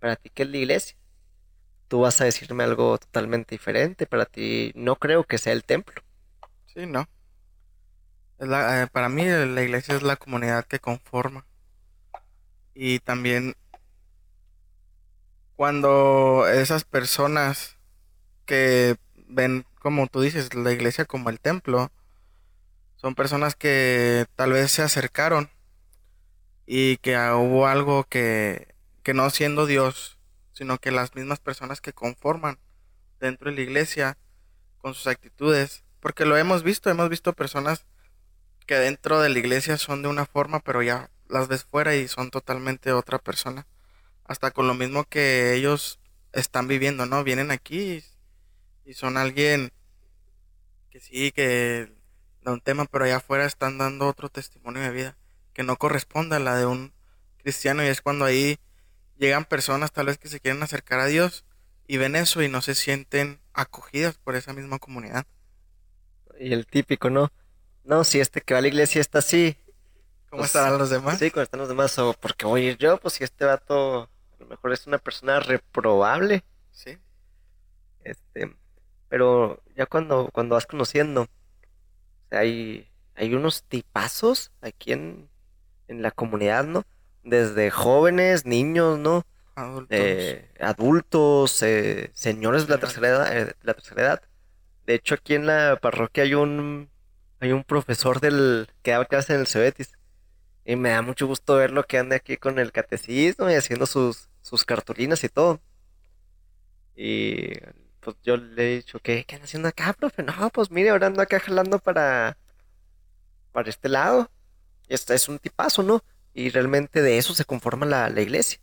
para 0.00 0.16
ti 0.16 0.30
qué 0.30 0.44
es 0.44 0.50
la 0.50 0.58
iglesia, 0.58 0.96
tú 1.88 2.00
vas 2.02 2.20
a 2.20 2.24
decirme 2.24 2.64
algo 2.64 2.98
totalmente 2.98 3.54
diferente. 3.56 4.06
Para 4.06 4.26
ti 4.26 4.72
no 4.76 4.96
creo 4.96 5.24
que 5.24 5.38
sea 5.38 5.52
el 5.54 5.64
templo. 5.64 6.02
Sí, 6.66 6.86
no. 6.86 7.06
La- 8.40 8.82
eh, 8.82 8.86
para 8.88 9.08
mí 9.08 9.24
la 9.24 9.62
iglesia 9.62 9.94
es 9.94 10.02
la 10.02 10.16
comunidad 10.16 10.64
que 10.66 10.80
conforma. 10.80 11.46
Y 12.74 12.98
también 13.00 13.54
cuando 15.56 16.48
esas 16.48 16.84
personas 16.84 17.76
que 18.46 18.96
ven, 19.28 19.66
como 19.80 20.06
tú 20.06 20.20
dices, 20.20 20.54
la 20.54 20.70
iglesia 20.70 21.04
como 21.06 21.30
el 21.30 21.40
templo, 21.40 21.90
son 22.96 23.14
personas 23.14 23.56
que 23.56 24.26
tal 24.36 24.52
vez 24.52 24.70
se 24.70 24.82
acercaron 24.82 25.50
y 26.66 26.98
que 26.98 27.16
hubo 27.16 27.66
algo 27.66 28.04
que, 28.04 28.74
que 29.02 29.14
no 29.14 29.28
siendo 29.30 29.66
Dios, 29.66 30.18
sino 30.52 30.78
que 30.78 30.90
las 30.90 31.14
mismas 31.14 31.40
personas 31.40 31.80
que 31.80 31.94
conforman 31.94 32.58
dentro 33.18 33.50
de 33.50 33.56
la 33.56 33.62
iglesia 33.62 34.18
con 34.78 34.94
sus 34.94 35.06
actitudes, 35.06 35.82
porque 35.98 36.26
lo 36.26 36.36
hemos 36.36 36.62
visto, 36.62 36.90
hemos 36.90 37.08
visto 37.08 37.32
personas 37.32 37.86
que 38.66 38.76
dentro 38.76 39.20
de 39.20 39.30
la 39.30 39.38
iglesia 39.38 39.78
son 39.78 40.02
de 40.02 40.08
una 40.08 40.26
forma, 40.26 40.60
pero 40.60 40.82
ya 40.82 41.10
las 41.28 41.48
ves 41.48 41.64
fuera 41.64 41.96
y 41.96 42.06
son 42.06 42.30
totalmente 42.30 42.92
otra 42.92 43.18
persona. 43.18 43.66
Hasta 44.24 44.50
con 44.50 44.66
lo 44.66 44.74
mismo 44.74 45.04
que 45.04 45.54
ellos 45.54 45.98
están 46.32 46.68
viviendo, 46.68 47.06
¿no? 47.06 47.24
Vienen 47.24 47.50
aquí 47.50 48.04
y, 48.90 48.94
son 48.94 49.16
alguien 49.16 49.72
que 50.90 51.00
sí, 51.00 51.32
que 51.32 51.92
da 52.42 52.52
un 52.52 52.60
tema, 52.60 52.86
pero 52.86 53.04
allá 53.04 53.16
afuera 53.16 53.44
están 53.44 53.78
dando 53.78 54.08
otro 54.08 54.28
testimonio 54.28 54.82
de 54.82 54.90
vida 54.90 55.16
que 55.52 55.62
no 55.62 55.76
corresponde 55.76 56.36
a 56.36 56.40
la 56.40 56.56
de 56.56 56.66
un 56.66 56.92
cristiano 57.38 57.84
y 57.84 57.86
es 57.88 58.00
cuando 58.00 58.24
ahí 58.24 58.58
llegan 59.16 59.44
personas 59.44 59.92
tal 59.92 60.06
vez 60.06 60.18
que 60.18 60.28
se 60.28 60.40
quieren 60.40 60.62
acercar 60.62 61.00
a 61.00 61.06
Dios 61.06 61.44
y 61.86 61.96
ven 61.96 62.16
eso 62.16 62.42
y 62.42 62.48
no 62.48 62.62
se 62.62 62.74
sienten 62.74 63.40
acogidas 63.52 64.16
por 64.18 64.36
esa 64.36 64.52
misma 64.52 64.78
comunidad. 64.78 65.26
Y 66.38 66.52
el 66.52 66.66
típico, 66.66 67.10
¿no? 67.10 67.30
No, 67.84 68.04
si 68.04 68.20
este 68.20 68.40
que 68.40 68.54
va 68.54 68.58
a 68.58 68.62
la 68.62 68.68
iglesia 68.68 69.00
está 69.00 69.18
así. 69.18 69.56
¿Cómo 70.30 70.42
pues, 70.42 70.50
estarán 70.50 70.78
los 70.78 70.90
demás? 70.90 71.18
Sí, 71.18 71.30
como 71.30 71.42
están 71.42 71.60
los 71.60 71.68
demás. 71.68 71.98
O 71.98 72.14
porque 72.14 72.46
voy 72.46 72.66
a 72.66 72.70
ir 72.70 72.78
yo, 72.78 72.98
pues 72.98 73.14
si 73.14 73.24
este 73.24 73.44
vato 73.44 74.02
a 74.02 74.08
lo 74.38 74.46
mejor 74.46 74.72
es 74.72 74.86
una 74.86 74.98
persona 74.98 75.40
reprobable. 75.40 76.44
Sí. 76.70 76.96
Este, 78.04 78.56
pero 79.10 79.60
ya 79.76 79.84
cuando, 79.86 80.30
cuando 80.32 80.54
vas 80.54 80.66
conociendo, 80.66 81.26
hay, 82.30 82.88
hay 83.16 83.34
unos 83.34 83.64
tipazos 83.64 84.52
aquí 84.62 84.92
en, 84.92 85.28
en 85.88 86.00
la 86.00 86.12
comunidad, 86.12 86.64
¿no? 86.64 86.84
Desde 87.24 87.70
jóvenes, 87.70 88.46
niños, 88.46 88.98
¿no? 89.00 89.26
Adultos. 89.56 89.88
Eh, 89.90 90.48
adultos, 90.60 91.62
eh, 91.64 92.10
señores 92.14 92.66
de 92.66 92.74
la 92.74 92.80
tercera 92.80 93.08
edad, 93.08 93.36
eh, 93.36 93.44
de 93.46 93.54
la 93.62 93.74
tercera 93.74 94.02
edad. 94.02 94.22
De 94.86 94.94
hecho, 94.94 95.16
aquí 95.16 95.34
en 95.34 95.46
la 95.46 95.76
parroquia 95.82 96.22
hay 96.22 96.34
un, 96.34 96.88
hay 97.40 97.50
un 97.50 97.64
profesor 97.64 98.20
del 98.20 98.68
que 98.82 98.92
da 98.92 99.04
clase 99.04 99.34
en 99.34 99.40
el 99.40 99.48
Cebetis. 99.48 99.92
Y 100.64 100.76
me 100.76 100.90
da 100.90 101.02
mucho 101.02 101.26
gusto 101.26 101.56
verlo 101.56 101.82
que 101.82 101.98
ande 101.98 102.14
aquí 102.14 102.36
con 102.36 102.60
el 102.60 102.70
catecismo 102.70 103.50
y 103.50 103.54
haciendo 103.54 103.86
sus, 103.86 104.28
sus 104.40 104.64
cartulinas 104.64 105.24
y 105.24 105.28
todo. 105.28 105.60
Y 106.94 107.54
pues 108.00 108.16
yo 108.22 108.36
le 108.36 108.72
he 108.72 108.76
dicho, 108.76 108.98
¿qué, 109.00 109.24
qué 109.24 109.36
anda 109.36 109.44
haciendo 109.44 109.68
acá, 109.68 109.92
profe? 109.92 110.22
No, 110.22 110.50
pues 110.50 110.70
mire, 110.70 110.90
ahora 110.90 111.06
ando 111.08 111.22
acá 111.22 111.38
jalando 111.40 111.78
para, 111.78 112.36
para 113.52 113.70
este 113.70 113.88
lado. 113.88 114.30
Este 114.88 115.14
es 115.14 115.28
un 115.28 115.38
tipazo, 115.38 115.82
¿no? 115.82 116.02
Y 116.34 116.50
realmente 116.50 117.02
de 117.02 117.18
eso 117.18 117.34
se 117.34 117.44
conforma 117.44 117.86
la, 117.86 118.08
la 118.08 118.20
iglesia. 118.20 118.60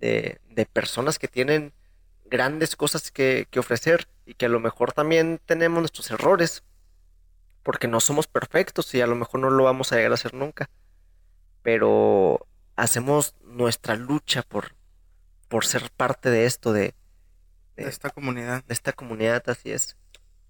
De, 0.00 0.40
de 0.50 0.66
personas 0.66 1.18
que 1.18 1.28
tienen 1.28 1.72
grandes 2.24 2.76
cosas 2.76 3.10
que, 3.10 3.46
que 3.50 3.60
ofrecer 3.60 4.08
y 4.26 4.34
que 4.34 4.46
a 4.46 4.50
lo 4.50 4.60
mejor 4.60 4.92
también 4.92 5.40
tenemos 5.46 5.80
nuestros 5.80 6.10
errores. 6.10 6.64
Porque 7.62 7.88
no 7.88 8.00
somos 8.00 8.26
perfectos 8.26 8.94
y 8.94 9.00
a 9.00 9.06
lo 9.06 9.16
mejor 9.16 9.40
no 9.40 9.50
lo 9.50 9.64
vamos 9.64 9.92
a 9.92 9.96
llegar 9.96 10.12
a 10.12 10.14
hacer 10.14 10.34
nunca. 10.34 10.70
Pero 11.62 12.46
hacemos 12.76 13.34
nuestra 13.42 13.96
lucha 13.96 14.42
por, 14.42 14.74
por 15.48 15.66
ser 15.66 15.90
parte 15.90 16.30
de 16.30 16.46
esto, 16.46 16.72
de, 16.72 16.94
de 17.76 17.88
esta 17.88 18.10
comunidad. 18.10 18.64
de 18.64 18.74
esta 18.74 18.92
comunidad, 18.92 19.42
así 19.48 19.70
es. 19.72 19.96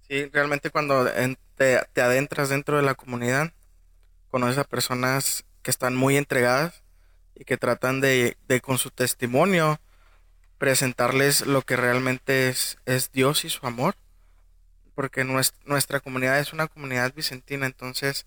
Sí, 0.09 0.27
realmente 0.33 0.71
cuando 0.71 1.09
en- 1.13 1.37
te, 1.57 1.81
te 1.93 2.01
adentras 2.03 2.49
dentro 2.49 2.77
de 2.77 2.83
la 2.83 2.95
comunidad, 2.95 3.53
conoces 4.31 4.59
a 4.59 4.65
personas 4.65 5.45
que 5.63 5.71
están 5.71 5.97
muy 5.97 6.17
entregadas 6.17 6.83
y 7.35 7.45
que 7.45 7.57
tratan 7.57 8.01
de, 8.01 8.37
de 8.49 8.61
con 8.61 8.79
su 8.79 8.91
testimonio 8.91 9.81
presentarles 10.59 11.47
lo 11.47 11.63
que 11.63 11.77
realmente 11.77 12.49
es, 12.49 12.79
es 12.87 13.13
Dios 13.13 13.45
y 13.45 13.51
su 13.51 13.67
amor. 13.67 13.97
Porque 14.95 15.25
nues- 15.25 15.55
nuestra 15.65 16.01
comunidad 16.01 16.39
es 16.41 16.53
una 16.53 16.69
comunidad 16.69 17.13
vicentina, 17.15 17.67
entonces 17.67 18.27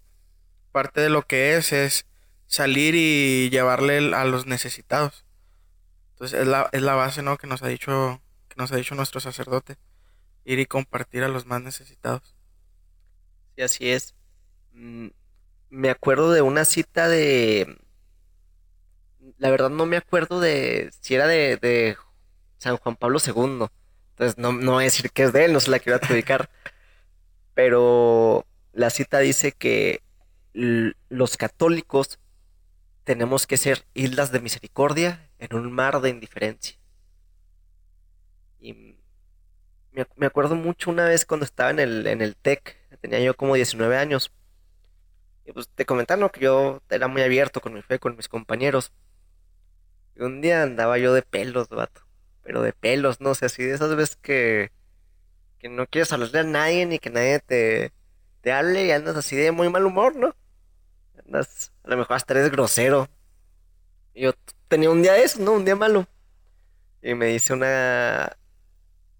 parte 0.71 1.01
de 1.01 1.09
lo 1.09 1.23
que 1.27 1.55
es 1.57 1.71
es 1.73 2.05
salir 2.47 2.95
y 2.95 3.49
llevarle 3.49 4.13
a 4.15 4.25
los 4.25 4.45
necesitados. 4.45 5.25
Entonces 6.11 6.41
es 6.41 6.47
la, 6.47 6.69
es 6.71 6.81
la 6.81 6.95
base, 6.95 7.21
¿no? 7.23 7.37
que 7.37 7.47
nos 7.47 7.63
ha 7.63 7.67
dicho, 7.67 8.21
nos 8.59 8.71
ha 8.73 8.77
dicho 8.77 8.95
nuestro 8.95 9.21
sacerdote 9.21 9.77
ir 10.45 10.59
y 10.59 10.67
compartir 10.67 11.23
a 11.23 11.29
los 11.29 11.45
más 11.47 11.61
necesitados. 11.63 12.35
Sí, 13.55 13.61
así 13.63 13.89
es. 13.91 14.15
Mm, 14.73 15.09
Me 15.71 15.89
acuerdo 15.91 16.31
de 16.31 16.41
una 16.43 16.65
cita 16.65 17.09
de... 17.09 17.77
La 19.37 19.49
verdad 19.51 19.69
no 19.69 19.85
me 19.85 19.97
acuerdo 19.97 20.39
de 20.39 20.91
si 21.01 21.15
era 21.15 21.27
de, 21.27 21.57
de 21.57 21.97
San 22.59 22.77
Juan 22.77 22.95
Pablo 22.97 23.19
II. 23.19 23.71
Entonces 24.11 24.37
no, 24.37 24.53
no 24.53 24.73
voy 24.73 24.83
a 24.83 24.85
decir 24.85 25.11
que 25.11 25.23
es 25.23 25.33
de 25.33 25.45
él, 25.45 25.53
no 25.53 25.59
se 25.61 25.71
la 25.71 25.79
quiero 25.79 25.97
adjudicar. 25.97 26.49
Pero 27.53 28.47
la 28.73 28.89
cita 28.89 29.19
dice 29.19 29.51
que 29.53 30.03
los 30.53 31.37
católicos 31.37 32.19
tenemos 33.03 33.47
que 33.47 33.57
ser 33.57 33.85
islas 33.95 34.31
de 34.31 34.41
misericordia 34.41 35.29
en 35.39 35.55
un 35.57 35.71
mar 35.71 36.01
de 36.01 36.09
indiferencia. 36.09 36.77
Y 38.61 38.95
me, 39.99 40.05
ac- 40.05 40.13
me 40.15 40.25
acuerdo 40.27 40.55
mucho 40.55 40.89
una 40.91 41.05
vez 41.05 41.25
cuando 41.25 41.45
estaba 41.45 41.71
en 41.71 41.79
el, 41.79 42.07
en 42.07 42.21
el 42.21 42.35
TEC, 42.35 42.77
tenía 43.01 43.19
yo 43.21 43.35
como 43.35 43.55
19 43.55 43.97
años. 43.97 44.31
Y 45.45 45.51
pues 45.51 45.67
te 45.75 45.85
comentaron 45.85 46.29
que 46.29 46.39
yo 46.41 46.81
era 46.89 47.07
muy 47.09 47.21
abierto 47.21 47.59
con 47.59 47.73
mi 47.73 47.81
fe, 47.81 47.99
con 47.99 48.15
mis 48.15 48.29
compañeros. 48.29 48.93
Y 50.15 50.21
un 50.23 50.41
día 50.41 50.63
andaba 50.63 50.97
yo 50.97 51.13
de 51.13 51.21
pelos, 51.21 51.69
vato. 51.69 52.01
Pero 52.43 52.61
de 52.61 52.73
pelos, 52.73 53.21
no 53.21 53.35
sé, 53.35 53.45
así 53.45 53.63
de 53.63 53.73
esas 53.75 53.95
veces 53.95 54.17
que, 54.17 54.71
que 55.59 55.69
no 55.69 55.87
quieres 55.87 56.13
hablarle 56.13 56.39
a 56.41 56.43
nadie 56.43 56.85
ni 56.85 56.99
que 56.99 57.09
nadie 57.11 57.39
te, 57.41 57.93
te 58.41 58.53
hable 58.53 58.85
y 58.87 58.91
andas 58.91 59.17
así 59.17 59.35
de 59.35 59.51
muy 59.53 59.69
mal 59.69 59.85
humor, 59.85 60.15
¿no? 60.15 60.35
Andas, 61.25 61.73
a 61.83 61.89
lo 61.91 61.97
mejor 61.97 62.17
hasta 62.17 62.33
eres 62.35 62.51
grosero. 62.51 63.09
Y 64.13 64.21
yo 64.23 64.33
tenía 64.67 64.89
un 64.91 65.01
día 65.01 65.13
de 65.13 65.23
eso, 65.23 65.41
¿no? 65.41 65.53
Un 65.53 65.65
día 65.65 65.75
malo. 65.75 66.05
Y 67.01 67.15
me 67.15 67.27
dice 67.27 67.53
una, 67.53 68.37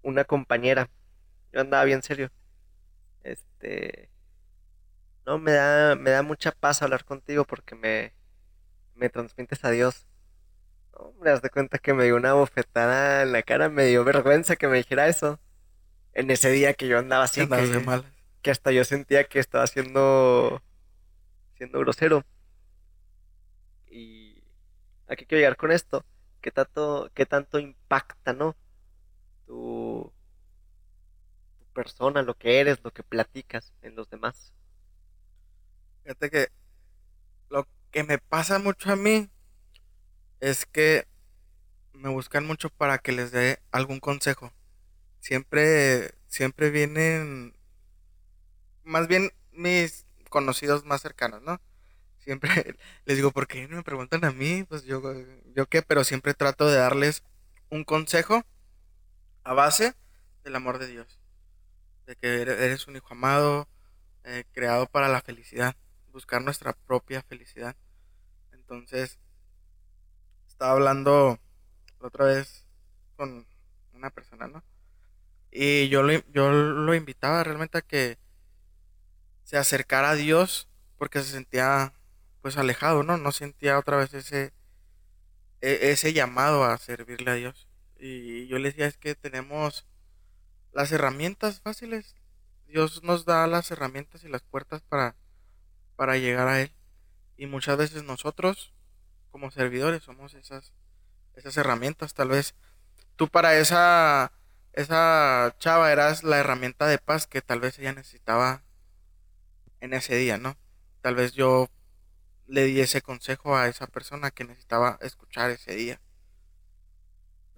una 0.02 0.24
compañera, 0.24 0.88
yo 1.52 1.60
andaba 1.60 1.84
bien 1.84 2.02
serio. 2.02 2.30
Este, 3.22 4.10
no, 5.26 5.38
me 5.38 5.52
da, 5.52 5.96
me 5.96 6.10
da 6.10 6.22
mucha 6.22 6.52
paz 6.52 6.82
hablar 6.82 7.04
contigo 7.04 7.44
porque 7.44 7.74
me, 7.74 8.12
me 8.94 9.08
transmites 9.08 9.64
a 9.64 9.70
Dios. 9.70 10.06
Hombre, 10.92 11.30
haz 11.30 11.42
de 11.42 11.50
cuenta 11.50 11.78
que 11.78 11.94
me 11.94 12.04
dio 12.04 12.16
una 12.16 12.34
bofetada 12.34 13.22
en 13.22 13.32
la 13.32 13.42
cara, 13.42 13.68
me 13.68 13.86
dio 13.86 14.04
vergüenza 14.04 14.56
que 14.56 14.68
me 14.68 14.76
dijera 14.76 15.08
eso. 15.08 15.40
En 16.12 16.30
ese 16.30 16.50
día 16.50 16.74
que 16.74 16.88
yo 16.88 16.98
andaba 16.98 17.24
así, 17.24 17.46
que, 17.46 17.66
de 17.66 17.80
malas. 17.80 18.04
que 18.42 18.50
hasta 18.50 18.72
yo 18.72 18.84
sentía 18.84 19.24
que 19.24 19.38
estaba 19.38 19.66
siendo, 19.66 20.62
siendo 21.56 21.78
grosero. 21.78 22.24
Y 23.88 24.42
aquí 25.06 25.24
quiero 25.26 25.40
llegar 25.40 25.56
con 25.56 25.72
esto. 25.72 26.04
¿Qué 26.40 26.50
tanto, 26.50 27.10
qué 27.14 27.26
tanto 27.26 27.58
impacta, 27.58 28.32
no? 28.32 28.56
Tu, 29.50 30.12
persona, 31.72 32.22
lo 32.22 32.34
que 32.36 32.60
eres, 32.60 32.78
lo 32.84 32.92
que 32.92 33.02
platicas 33.02 33.72
en 33.82 33.96
los 33.96 34.08
demás. 34.08 34.52
Fíjate 36.04 36.30
que 36.30 36.48
lo 37.48 37.66
que 37.90 38.04
me 38.04 38.18
pasa 38.18 38.60
mucho 38.60 38.92
a 38.92 38.96
mí 38.96 39.28
es 40.38 40.66
que 40.66 41.08
me 41.92 42.10
buscan 42.10 42.46
mucho 42.46 42.70
para 42.70 42.98
que 42.98 43.10
les 43.10 43.32
dé 43.32 43.58
algún 43.72 43.98
consejo. 43.98 44.52
Siempre, 45.18 46.14
siempre 46.28 46.70
vienen, 46.70 47.56
más 48.84 49.08
bien 49.08 49.32
mis 49.50 50.06
conocidos 50.28 50.84
más 50.84 51.02
cercanos, 51.02 51.42
¿no? 51.42 51.60
Siempre 52.20 52.50
les 53.04 53.16
digo, 53.16 53.32
¿por 53.32 53.48
qué 53.48 53.66
no 53.66 53.78
me 53.78 53.82
preguntan 53.82 54.24
a 54.24 54.30
mí? 54.30 54.62
Pues 54.62 54.84
yo, 54.84 55.02
yo 55.56 55.66
qué, 55.66 55.82
pero 55.82 56.04
siempre 56.04 56.34
trato 56.34 56.68
de 56.68 56.76
darles 56.76 57.24
un 57.68 57.82
consejo 57.82 58.44
a 59.50 59.54
base 59.54 59.96
del 60.44 60.54
amor 60.54 60.78
de 60.78 60.86
Dios. 60.86 61.20
De 62.06 62.16
que 62.16 62.42
ere- 62.42 62.64
eres 62.64 62.86
un 62.86 62.96
hijo 62.96 63.08
amado, 63.10 63.68
eh, 64.24 64.44
creado 64.52 64.86
para 64.86 65.08
la 65.08 65.22
felicidad, 65.22 65.76
buscar 66.12 66.42
nuestra 66.42 66.72
propia 66.74 67.22
felicidad. 67.22 67.76
Entonces, 68.52 69.18
estaba 70.48 70.72
hablando 70.72 71.38
la 72.00 72.08
otra 72.08 72.26
vez 72.26 72.66
con 73.16 73.46
una 73.92 74.10
persona, 74.10 74.48
¿no? 74.48 74.62
Y 75.50 75.88
yo 75.90 76.02
lo, 76.02 76.12
yo 76.32 76.52
lo 76.52 76.94
invitaba 76.94 77.44
realmente 77.44 77.78
a 77.78 77.82
que 77.82 78.18
se 79.44 79.56
acercara 79.58 80.10
a 80.10 80.14
Dios 80.14 80.68
porque 80.96 81.20
se 81.20 81.32
sentía 81.32 81.92
pues 82.42 82.56
alejado, 82.56 83.02
¿no? 83.02 83.16
No 83.18 83.32
sentía 83.32 83.78
otra 83.78 83.96
vez 83.98 84.14
ese, 84.14 84.52
e- 85.60 85.90
ese 85.92 86.12
llamado 86.12 86.64
a 86.64 86.76
servirle 86.78 87.30
a 87.30 87.34
Dios. 87.34 87.69
Y 88.00 88.46
yo 88.46 88.58
le 88.58 88.70
decía, 88.70 88.86
es 88.86 88.96
que 88.96 89.14
tenemos 89.14 89.86
las 90.72 90.90
herramientas 90.90 91.60
fáciles. 91.60 92.16
Dios 92.66 93.02
nos 93.02 93.24
da 93.26 93.46
las 93.46 93.70
herramientas 93.70 94.24
y 94.24 94.28
las 94.28 94.42
puertas 94.42 94.82
para, 94.82 95.16
para 95.96 96.16
llegar 96.16 96.48
a 96.48 96.62
Él. 96.62 96.72
Y 97.36 97.46
muchas 97.46 97.76
veces 97.76 98.02
nosotros, 98.02 98.72
como 99.30 99.50
servidores, 99.50 100.02
somos 100.02 100.34
esas, 100.34 100.72
esas 101.34 101.56
herramientas. 101.58 102.14
Tal 102.14 102.28
vez 102.28 102.54
tú 103.16 103.28
para 103.28 103.58
esa, 103.58 104.32
esa 104.72 105.54
chava 105.58 105.92
eras 105.92 106.24
la 106.24 106.38
herramienta 106.38 106.86
de 106.86 106.98
paz 106.98 107.26
que 107.26 107.42
tal 107.42 107.60
vez 107.60 107.78
ella 107.78 107.92
necesitaba 107.92 108.62
en 109.80 109.92
ese 109.92 110.16
día, 110.16 110.38
¿no? 110.38 110.56
Tal 111.02 111.16
vez 111.16 111.32
yo 111.32 111.68
le 112.46 112.64
di 112.64 112.80
ese 112.80 113.02
consejo 113.02 113.56
a 113.56 113.68
esa 113.68 113.86
persona 113.86 114.30
que 114.30 114.44
necesitaba 114.44 114.98
escuchar 115.02 115.50
ese 115.50 115.74
día. 115.74 116.00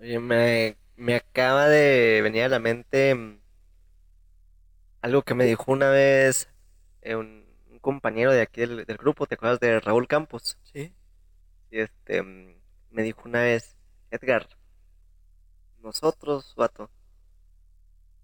Oye, 0.03 0.19
me, 0.19 0.77
me 0.97 1.15
acaba 1.15 1.69
de 1.69 2.23
venir 2.23 2.43
a 2.43 2.49
la 2.49 2.59
mente 2.59 3.15
mm, 3.15 3.41
algo 5.01 5.23
que 5.23 5.35
me 5.35 5.45
dijo 5.45 5.71
una 5.71 5.91
vez 5.91 6.49
eh, 7.03 7.15
un, 7.15 7.47
un 7.71 7.79
compañero 7.79 8.33
de 8.33 8.41
aquí 8.41 8.63
del, 8.63 8.85
del 8.85 8.97
grupo, 8.97 9.29
¿te 9.29 9.37
acuerdas 9.37 9.61
de 9.61 9.79
Raúl 9.79 10.09
Campos? 10.09 10.59
¿Sí? 10.65 10.93
Y 11.71 11.79
este, 11.79 12.21
mm, 12.21 12.57
me 12.91 13.03
dijo 13.05 13.23
una 13.27 13.43
vez, 13.43 13.77
Edgar, 14.11 14.49
nosotros, 15.81 16.53
vato, 16.57 16.91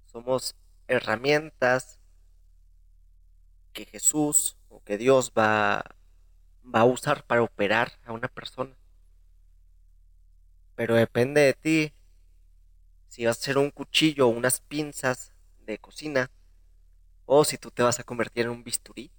somos 0.06 0.56
herramientas 0.88 2.00
que 3.72 3.84
Jesús 3.84 4.58
o 4.68 4.82
que 4.82 4.98
Dios 4.98 5.32
va, 5.38 5.84
va 6.64 6.80
a 6.80 6.84
usar 6.86 7.24
para 7.24 7.42
operar 7.42 7.92
a 8.04 8.12
una 8.12 8.26
persona. 8.26 8.76
Pero 10.78 10.94
depende 11.04 11.40
de 11.42 11.54
ti 11.64 11.76
si 13.08 13.24
vas 13.26 13.38
a 13.38 13.42
ser 13.42 13.58
un 13.58 13.70
cuchillo 13.70 14.26
o 14.26 14.30
unas 14.30 14.60
pinzas 14.60 15.32
de 15.66 15.78
cocina 15.78 16.30
o 17.26 17.44
si 17.44 17.58
tú 17.58 17.70
te 17.70 17.82
vas 17.84 18.00
a 18.00 18.04
convertir 18.04 18.44
en 18.46 18.50
un 18.52 18.64
bisturí. 18.64 19.10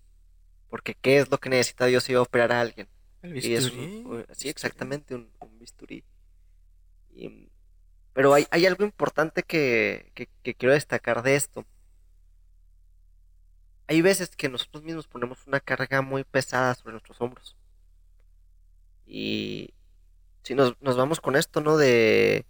Porque 0.70 0.96
¿qué 0.96 1.20
es 1.20 1.32
lo 1.32 1.40
que 1.40 1.50
necesita 1.50 1.86
Dios 1.88 2.04
si 2.06 2.14
va 2.14 2.22
a 2.22 2.24
operar 2.24 2.52
a 2.54 2.62
alguien? 2.62 2.90
El 3.22 3.34
Y 3.40 3.54
es 3.56 3.66
bisturí. 3.66 4.06
un- 4.06 4.14
un- 4.30 4.36
sí, 4.36 4.50
exactamente, 4.50 5.16
un, 5.16 5.32
un 5.42 5.60
bisturí. 5.60 6.06
Y, 7.14 7.50
pero 8.14 8.34
hay, 8.34 8.48
hay 8.52 8.66
algo 8.66 8.84
importante 8.86 9.44
que, 9.44 10.12
que- 10.16 10.30
que 10.44 10.56
quiero 10.56 10.74
destacar 10.76 11.24
de 11.24 11.36
esto. 11.36 11.66
Hay 13.88 14.02
veces 14.02 14.30
que 14.38 14.48
nosotros 14.48 14.86
mismos 14.86 15.10
ponemos 15.10 15.46
una 15.46 15.60
carga 15.60 16.02
muy 16.02 16.24
pesada 16.24 16.76
sobre 16.76 16.94
nuestros 16.94 17.20
hombros. 17.20 17.58
Y 19.06 19.74
si 20.50 20.56
nos, 20.56 20.82
nos 20.82 20.98
vamos 20.98 21.22
con 21.22 21.36
esto, 21.36 21.62
¿no? 21.62 21.78
De, 21.78 22.44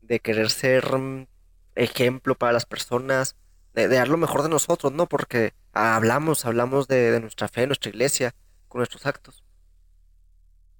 de 0.00 0.20
querer 0.20 0.48
ser 0.48 0.82
ejemplo 1.74 2.34
para 2.34 2.54
las 2.54 2.64
personas, 2.64 3.36
de, 3.74 3.86
dar 3.86 4.08
lo 4.08 4.16
mejor 4.16 4.42
de 4.42 4.48
nosotros, 4.48 4.90
¿no? 4.90 5.06
Porque 5.06 5.52
hablamos, 5.74 6.46
hablamos 6.46 6.88
de, 6.88 7.10
de 7.10 7.20
nuestra 7.20 7.48
fe, 7.48 7.66
nuestra 7.66 7.90
iglesia, 7.90 8.34
con 8.68 8.78
nuestros 8.78 9.04
actos. 9.04 9.44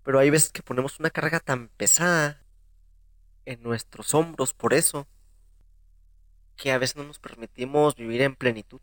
Pero 0.03 0.19
hay 0.19 0.31
veces 0.31 0.53
que 0.53 0.63
ponemos 0.63 0.99
una 0.99 1.11
carga 1.11 1.39
tan 1.39 1.69
pesada 1.69 2.47
en 3.45 3.63
nuestros 3.63 4.15
hombros 4.15 4.55
por 4.55 4.73
eso, 4.73 5.07
que 6.57 6.73
a 6.73 6.79
veces 6.79 6.97
no 6.97 7.05
nos 7.05 7.19
permitimos 7.19 7.95
vivir 7.95 8.23
en 8.23 8.37
plenitud. 8.37 8.81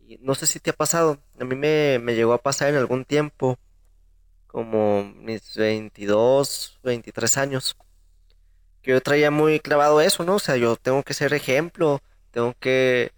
Y 0.00 0.18
no 0.18 0.34
sé 0.34 0.48
si 0.48 0.58
te 0.58 0.70
ha 0.70 0.72
pasado, 0.76 1.22
a 1.38 1.44
mí 1.44 1.54
me, 1.54 2.00
me 2.00 2.16
llegó 2.16 2.32
a 2.32 2.42
pasar 2.42 2.70
en 2.70 2.74
algún 2.78 3.04
tiempo, 3.04 3.60
como 4.54 5.02
mis 5.16 5.56
22, 5.56 6.78
23 6.84 7.38
años, 7.38 7.76
que 8.82 8.92
yo 8.92 9.00
traía 9.00 9.32
muy 9.32 9.58
clavado 9.58 10.00
eso, 10.00 10.22
¿no? 10.22 10.36
O 10.36 10.38
sea, 10.38 10.56
yo 10.56 10.76
tengo 10.76 11.02
que 11.02 11.12
ser 11.12 11.34
ejemplo, 11.34 12.00
tengo 12.30 12.54
que, 12.60 13.10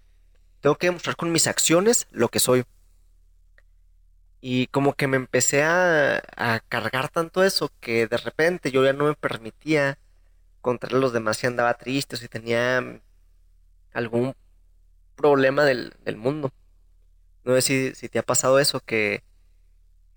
tengo 0.61 0.77
que 0.77 0.87
demostrar 0.87 1.15
con 1.15 1.31
mis 1.31 1.45
acciones 1.45 2.07
lo 2.09 2.29
que 2.29 2.39
soy. 2.39 2.65
Y 4.41 4.65
como 4.67 4.93
que 4.93 5.05
me 5.05 5.17
empecé 5.17 5.61
a, 5.61 6.23
a 6.35 6.59
cargar 6.69 7.09
tanto 7.09 7.43
eso 7.43 7.71
que 7.81 8.07
de 8.07 8.17
repente 8.17 8.71
yo 8.71 8.83
ya 8.83 8.93
no 8.93 9.05
me 9.05 9.13
permitía 9.13 9.99
contarle 10.61 10.97
a 10.97 11.01
los 11.01 11.13
demás 11.13 11.37
si 11.37 11.45
andaba 11.45 11.75
triste 11.75 12.15
o 12.15 12.17
si 12.17 12.27
tenía 12.27 12.99
algún 13.93 14.35
problema 15.15 15.65
del, 15.65 15.93
del 16.03 16.17
mundo. 16.17 16.51
No 17.43 17.53
sé 17.55 17.61
si, 17.61 17.95
si 17.95 18.09
te 18.09 18.17
ha 18.17 18.23
pasado 18.23 18.59
eso, 18.59 18.79
que, 18.79 19.23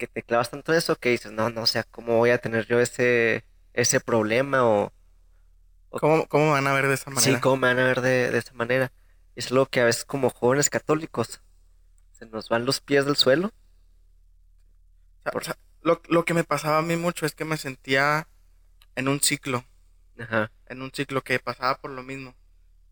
que 0.00 0.08
te 0.08 0.24
clavas 0.24 0.50
tanto 0.50 0.72
en 0.72 0.78
eso 0.80 0.96
que 0.96 1.10
dices, 1.10 1.32
no, 1.32 1.50
no, 1.50 1.62
o 1.64 1.66
sea, 1.66 1.84
¿cómo 1.84 2.18
voy 2.18 2.30
a 2.32 2.38
tener 2.40 2.66
yo 2.68 2.80
ese, 2.80 3.46
ese 3.74 4.00
problema? 4.00 4.64
O, 4.68 4.94
o 5.90 6.00
¿Cómo, 6.00 6.26
cómo 6.28 6.46
me 6.46 6.50
van 6.52 6.66
a 6.66 6.72
ver 6.74 6.88
de 6.88 6.94
esa 6.94 7.10
sí, 7.12 7.36
manera? 7.36 7.38
¿cómo 7.38 7.56
me 7.58 7.68
van 7.68 7.78
a 7.78 7.84
ver 7.86 8.00
de, 8.00 8.30
de 8.30 8.38
esa 8.38 8.54
manera? 8.54 8.92
Es 9.36 9.50
algo 9.52 9.66
que 9.66 9.80
a 9.80 9.84
veces 9.84 10.04
como 10.04 10.30
jóvenes 10.30 10.70
católicos 10.70 11.42
se 12.12 12.26
nos 12.26 12.48
van 12.50 12.66
los 12.66 12.80
pies 12.80 13.06
del 13.06 13.16
suelo. 13.16 13.52
O 15.20 15.22
sea, 15.22 15.32
por- 15.32 15.42
o 15.42 15.44
sea, 15.44 15.56
lo, 15.82 16.02
lo 16.08 16.24
que 16.24 16.34
me 16.34 16.44
pasaba 16.44 16.78
a 16.78 16.82
mí 16.82 16.96
mucho 16.96 17.26
es 17.26 17.34
que 17.34 17.44
me 17.44 17.56
sentía 17.56 18.28
en 18.96 19.08
un 19.08 19.20
ciclo, 19.20 19.64
Ajá. 20.18 20.50
en 20.66 20.82
un 20.82 20.90
ciclo 20.92 21.22
que 21.22 21.38
pasaba 21.38 21.80
por 21.80 21.90
lo 21.90 22.02
mismo, 22.02 22.34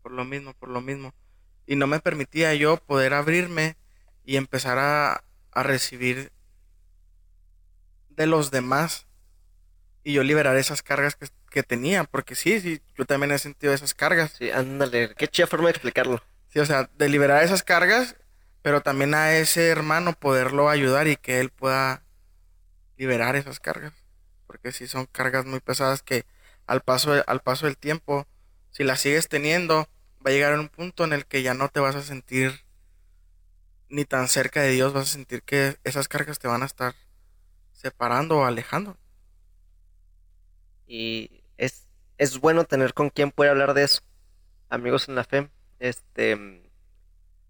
por 0.01 0.11
lo 0.13 0.25
mismo, 0.25 0.53
por 0.55 0.69
lo 0.69 0.81
mismo. 0.81 1.13
Y 1.65 1.75
no 1.75 1.87
me 1.87 1.99
permitía 2.01 2.53
yo 2.55 2.77
poder 2.77 3.13
abrirme 3.13 3.77
y 4.25 4.37
empezar 4.37 4.79
a, 4.79 5.23
a 5.51 5.63
recibir 5.63 6.31
de 8.19 8.27
los 8.27 8.51
demás 8.51 9.07
y 10.03 10.13
yo 10.13 10.23
liberar 10.23 10.57
esas 10.57 10.81
cargas 10.83 11.15
que, 11.15 11.27
que 11.49 11.63
tenía, 11.63 12.03
porque 12.03 12.35
sí, 12.35 12.59
sí, 12.61 12.81
yo 12.97 13.05
también 13.05 13.31
he 13.31 13.39
sentido 13.39 13.73
esas 13.73 13.93
cargas. 13.93 14.33
Sí, 14.37 14.51
ándale, 14.51 15.13
qué 15.17 15.27
chida 15.27 15.47
forma 15.47 15.65
de 15.67 15.71
explicarlo. 15.71 16.21
Sí, 16.49 16.59
o 16.59 16.65
sea, 16.65 16.89
de 16.97 17.09
liberar 17.09 17.43
esas 17.43 17.63
cargas, 17.63 18.15
pero 18.61 18.81
también 18.81 19.13
a 19.13 19.33
ese 19.37 19.69
hermano 19.69 20.13
poderlo 20.13 20.69
ayudar 20.69 21.07
y 21.07 21.15
que 21.15 21.39
él 21.39 21.49
pueda 21.49 22.03
liberar 22.97 23.35
esas 23.35 23.59
cargas. 23.59 23.93
Porque 24.47 24.71
sí 24.71 24.87
son 24.87 25.05
cargas 25.07 25.45
muy 25.45 25.59
pesadas 25.61 26.03
que 26.03 26.25
al 26.67 26.81
paso, 26.81 27.13
de- 27.13 27.23
al 27.27 27.41
paso 27.41 27.65
del 27.67 27.77
tiempo, 27.77 28.27
si 28.71 28.83
las 28.83 29.01
sigues 29.01 29.29
teniendo, 29.29 29.87
va 30.25 30.31
a 30.31 30.33
llegar 30.33 30.53
a 30.53 30.59
un 30.59 30.69
punto 30.69 31.03
en 31.05 31.13
el 31.13 31.25
que 31.25 31.43
ya 31.43 31.53
no 31.53 31.69
te 31.69 31.79
vas 31.79 31.95
a 31.95 32.03
sentir 32.03 32.61
ni 33.89 34.05
tan 34.05 34.27
cerca 34.27 34.61
de 34.61 34.71
Dios, 34.71 34.93
vas 34.93 35.09
a 35.09 35.13
sentir 35.13 35.43
que 35.43 35.77
esas 35.83 36.07
cargas 36.07 36.39
te 36.39 36.47
van 36.47 36.63
a 36.63 36.65
estar 36.65 36.95
separando 37.79 38.39
o 38.39 38.45
alejando. 38.45 38.97
Y 40.85 41.43
es, 41.57 41.87
es 42.17 42.39
bueno 42.39 42.65
tener 42.65 42.93
con 42.93 43.09
quien 43.09 43.31
poder 43.31 43.51
hablar 43.51 43.73
de 43.73 43.83
eso. 43.83 44.01
Amigos 44.69 45.07
en 45.07 45.15
la 45.15 45.23
fe. 45.23 45.49
Este, 45.79 46.61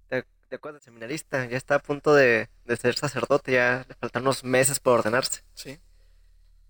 ¿te, 0.08 0.26
te 0.48 0.56
acuerdas 0.56 0.84
seminarista? 0.84 1.46
Ya 1.46 1.58
está 1.58 1.76
a 1.76 1.80
punto 1.80 2.14
de, 2.14 2.50
de 2.66 2.78
ser 2.78 2.96
sacerdote, 2.96 3.54
ya 3.54 3.86
le 3.88 3.96
faltan 3.96 4.22
unos 4.22 4.44
meses 4.44 4.80
por 4.80 5.00
ordenarse. 5.00 5.44
Sí. 5.56 5.80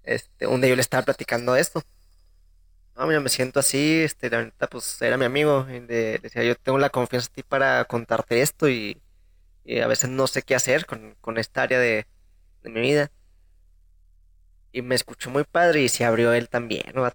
Este, 0.04 0.48
un 0.48 0.62
día 0.62 0.69
yo 0.69 0.76
le 0.76 0.82
estaba 0.82 1.04
platicando 1.04 1.56
esto. 1.56 1.84
No, 2.95 3.08
mira, 3.08 3.19
me 3.19 3.30
siento 3.30 3.60
así, 3.60 4.02
este, 4.02 4.30
la 4.30 4.38
verdad, 4.38 4.69
pues 4.69 5.02
era 5.02 5.17
mi 5.17 5.26
amigo. 5.26 5.67
Y 5.69 5.80
le, 5.82 6.19
decía, 6.19 6.43
yo 6.43 6.56
tengo 6.56 6.78
la 6.78 6.89
confianza 6.89 7.28
en 7.30 7.34
ti 7.36 7.43
para 7.43 7.86
contarte 7.86 8.41
esto 8.41 8.69
y, 8.69 9.02
a 9.84 9.88
veces 9.88 10.10
no 10.10 10.26
sé 10.28 10.41
qué 10.41 10.56
hacer 10.56 10.86
con, 10.86 11.15
con 11.22 11.38
esta 11.38 11.62
área 11.62 11.80
de, 11.80 12.08
de, 12.63 12.69
mi 12.69 12.82
vida. 12.82 13.12
Y 14.72 14.82
me 14.82 14.96
escuchó 14.96 15.30
muy 15.30 15.44
padre 15.44 15.82
y 15.82 15.90
se 15.90 16.06
abrió 16.06 16.34
él 16.34 16.50
también, 16.50 16.84
¿no, 16.94 17.12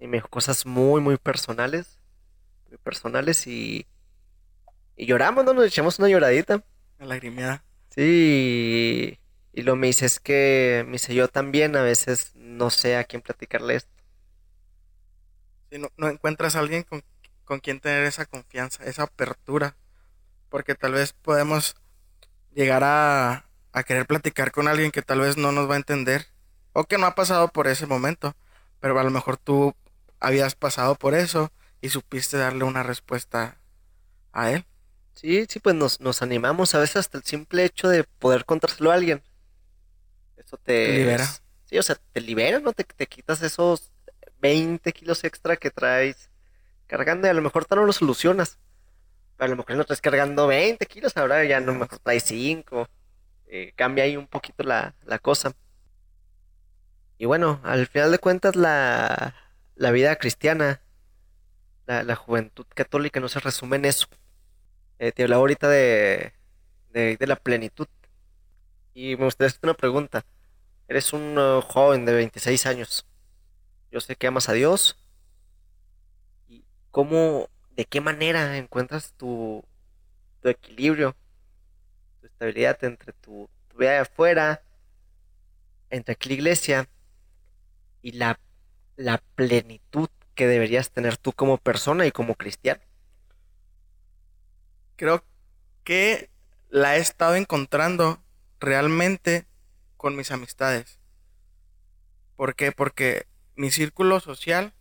Y 0.00 0.06
me 0.06 0.18
dijo 0.18 0.28
cosas 0.28 0.66
muy, 0.66 1.00
muy 1.00 1.16
personales. 1.16 1.98
Muy 2.68 2.78
personales 2.78 3.46
y, 3.46 3.86
y 4.96 5.06
lloramos, 5.06 5.44
¿no? 5.44 5.52
Nos 5.52 5.66
echamos 5.66 5.98
una 5.98 6.08
lloradita. 6.08 6.64
Una 6.98 7.08
lagrimada. 7.08 7.64
Sí, 7.90 9.18
y 9.52 9.62
lo 9.62 9.76
me 9.76 9.88
dice 9.88 10.06
es 10.06 10.18
que, 10.18 10.82
me 10.86 10.92
dice 10.92 11.14
yo 11.14 11.28
también 11.28 11.76
a 11.76 11.82
veces 11.82 12.32
no 12.34 12.70
sé 12.70 12.96
a 12.96 13.04
quién 13.04 13.20
platicarle 13.20 13.74
esto. 13.76 13.92
Si 15.70 15.78
no, 15.78 15.90
no 15.96 16.08
encuentras 16.08 16.56
a 16.56 16.60
alguien 16.60 16.84
con, 16.84 17.02
con 17.44 17.60
quien 17.60 17.80
tener 17.80 18.04
esa 18.04 18.24
confianza, 18.24 18.84
esa 18.84 19.04
apertura, 19.04 19.76
porque 20.48 20.74
tal 20.74 20.92
vez 20.92 21.12
podemos 21.12 21.76
llegar 22.54 22.82
a, 22.84 23.46
a 23.72 23.82
querer 23.82 24.06
platicar 24.06 24.52
con 24.52 24.68
alguien 24.68 24.90
que 24.90 25.02
tal 25.02 25.20
vez 25.20 25.36
no 25.36 25.52
nos 25.52 25.68
va 25.68 25.74
a 25.74 25.78
entender 25.78 26.31
o 26.72 26.84
que 26.84 26.98
no 26.98 27.06
ha 27.06 27.14
pasado 27.14 27.48
por 27.48 27.66
ese 27.66 27.86
momento, 27.86 28.34
pero 28.80 28.98
a 28.98 29.04
lo 29.04 29.10
mejor 29.10 29.36
tú 29.36 29.74
habías 30.20 30.54
pasado 30.54 30.94
por 30.94 31.14
eso 31.14 31.52
y 31.80 31.88
supiste 31.88 32.36
darle 32.36 32.64
una 32.64 32.82
respuesta 32.82 33.58
a 34.32 34.50
él. 34.50 34.64
Sí, 35.14 35.46
sí, 35.48 35.60
pues 35.60 35.76
nos, 35.76 36.00
nos 36.00 36.22
animamos 36.22 36.74
a 36.74 36.78
veces 36.78 36.96
hasta 36.96 37.18
el 37.18 37.24
simple 37.24 37.64
hecho 37.64 37.88
de 37.88 38.04
poder 38.04 38.44
contárselo 38.44 38.90
a 38.90 38.94
alguien. 38.94 39.22
Eso 40.36 40.56
te, 40.56 40.98
libera. 40.98 41.26
Sí, 41.66 41.78
o 41.78 41.82
sea, 41.82 41.96
te 42.12 42.20
libera, 42.20 42.60
¿no? 42.60 42.72
Te, 42.72 42.84
te 42.84 43.06
quitas 43.06 43.42
esos 43.42 43.92
20 44.40 44.92
kilos 44.92 45.24
extra 45.24 45.56
que 45.56 45.70
traes 45.70 46.30
cargando 46.86 47.26
y 47.26 47.30
a 47.30 47.34
lo 47.34 47.42
mejor 47.42 47.66
no 47.70 47.84
lo 47.84 47.92
solucionas. 47.92 48.58
Pero 49.36 49.46
a 49.46 49.48
lo 49.50 49.56
mejor 49.56 49.76
no 49.76 49.84
traes 49.84 50.00
cargando 50.00 50.46
20 50.46 50.84
kilos, 50.86 51.16
ahora 51.16 51.44
ya 51.44 51.60
no 51.60 51.74
mejor 51.74 51.98
traes 51.98 52.24
5. 52.24 52.88
Eh, 53.46 53.72
cambia 53.76 54.04
ahí 54.04 54.16
un 54.16 54.26
poquito 54.26 54.62
la, 54.62 54.94
la, 55.04 55.18
cosa. 55.18 55.52
Y 57.18 57.26
bueno, 57.26 57.60
al 57.62 57.86
final 57.86 58.10
de 58.10 58.18
cuentas 58.18 58.56
la, 58.56 59.34
la 59.76 59.90
vida 59.90 60.16
cristiana, 60.16 60.80
la, 61.86 62.02
la, 62.02 62.16
juventud 62.16 62.66
católica 62.74 63.20
no 63.20 63.28
se 63.28 63.40
resume 63.40 63.76
en 63.76 63.84
eso. 63.84 64.06
Eh, 64.98 65.12
te 65.12 65.24
hablaba 65.24 65.40
ahorita 65.40 65.68
de, 65.68 66.32
de, 66.92 67.26
la 67.26 67.36
plenitud 67.36 67.88
y 68.94 69.16
me 69.16 69.24
gustaría 69.24 69.48
hacerte 69.48 69.66
una 69.66 69.74
pregunta. 69.74 70.24
Eres 70.88 71.12
un 71.12 71.38
uh, 71.38 71.60
joven 71.60 72.04
de 72.04 72.12
26 72.12 72.66
años. 72.66 73.06
Yo 73.90 74.00
sé 74.00 74.16
que 74.16 74.26
amas 74.26 74.48
a 74.48 74.52
Dios. 74.52 74.96
¿Y 76.48 76.64
cómo, 76.90 77.48
de 77.72 77.84
qué 77.84 78.00
manera 78.00 78.56
encuentras 78.56 79.12
tu, 79.14 79.64
tu 80.40 80.48
equilibrio, 80.48 81.16
tu 82.20 82.26
estabilidad 82.26 82.82
entre 82.84 83.12
tu, 83.12 83.48
tu 83.68 83.78
vida 83.78 83.92
de 83.92 83.98
afuera, 83.98 84.62
entre 85.90 86.12
aquí 86.12 86.28
la 86.28 86.34
iglesia 86.34 86.88
y 88.02 88.12
la, 88.12 88.38
la 88.96 89.18
plenitud 89.34 90.08
que 90.34 90.46
deberías 90.46 90.90
tener 90.90 91.16
tú 91.16 91.32
como 91.32 91.58
persona 91.58 92.06
y 92.06 92.12
como 92.12 92.34
cristiano? 92.34 92.82
Creo 94.96 95.24
que 95.84 96.30
la 96.68 96.96
he 96.96 97.00
estado 97.00 97.36
encontrando 97.36 98.22
realmente 98.60 99.46
con 99.96 100.16
mis 100.16 100.30
amistades. 100.30 100.98
¿Por 102.36 102.54
qué? 102.54 102.72
Porque 102.72 103.26
mi 103.56 103.70
círculo 103.70 104.20
social 104.20 104.72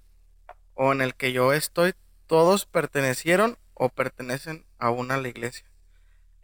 o 0.73 0.91
en 0.91 1.01
el 1.01 1.15
que 1.15 1.31
yo 1.31 1.53
estoy, 1.53 1.93
todos 2.27 2.65
pertenecieron 2.65 3.57
o 3.73 3.89
pertenecen 3.89 4.65
aún 4.79 5.11
a 5.11 5.17
la 5.17 5.27
iglesia. 5.27 5.65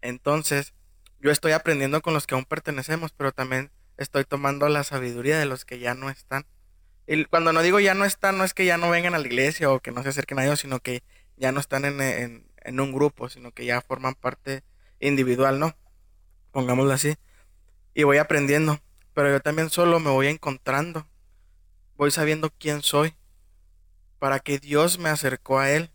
Entonces, 0.01 0.73
yo 1.19 1.31
estoy 1.31 1.53
aprendiendo 1.53 2.01
con 2.01 2.13
los 2.13 2.27
que 2.27 2.35
aún 2.35 2.45
pertenecemos, 2.45 3.11
pero 3.11 3.31
también 3.31 3.71
estoy 3.97 4.25
tomando 4.25 4.69
la 4.69 4.83
sabiduría 4.83 5.39
de 5.39 5.45
los 5.45 5.65
que 5.65 5.79
ya 5.79 5.93
no 5.93 6.09
están. 6.09 6.45
Cuando 7.29 7.53
no 7.53 7.61
digo 7.61 7.79
ya 7.79 7.93
no 7.93 8.05
están, 8.05 8.37
no 8.37 8.43
es 8.43 8.53
que 8.53 8.65
ya 8.65 8.77
no 8.77 8.89
vengan 8.89 9.15
a 9.15 9.19
la 9.19 9.27
iglesia 9.27 9.71
o 9.71 9.79
que 9.79 9.91
no 9.91 10.03
se 10.03 10.09
acerquen 10.09 10.39
a 10.39 10.43
Dios, 10.43 10.59
sino 10.59 10.79
que 10.79 11.03
ya 11.37 11.51
no 11.51 11.59
están 11.59 11.85
en 11.85 12.79
un 12.79 12.91
grupo, 12.91 13.29
sino 13.29 13.51
que 13.51 13.65
ya 13.65 13.81
forman 13.81 14.15
parte 14.15 14.63
individual, 14.99 15.59
¿no? 15.59 15.75
Pongámoslo 16.51 16.91
así 16.93 17.15
y 17.97 18.03
voy 18.03 18.19
aprendiendo, 18.19 18.79
pero 19.15 19.31
yo 19.31 19.39
también 19.39 19.71
solo 19.71 19.99
me 19.99 20.11
voy 20.11 20.27
encontrando, 20.27 21.07
voy 21.95 22.11
sabiendo 22.11 22.51
quién 22.51 22.83
soy, 22.83 23.15
para 24.19 24.39
que 24.39 24.59
Dios 24.59 24.99
me 24.99 25.09
acercó 25.09 25.57
a 25.57 25.71
Él 25.71 25.89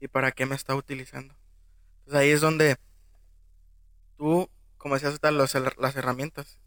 y 0.00 0.08
para 0.08 0.32
qué 0.32 0.46
me 0.46 0.54
está 0.54 0.74
utilizando. 0.74 1.34
Entonces 1.98 2.20
ahí 2.22 2.30
es 2.30 2.40
donde 2.40 2.76
tú, 4.16 4.48
como 4.78 4.94
decías, 4.94 5.18
las, 5.22 5.54
las 5.76 5.96
herramientas, 5.96 6.58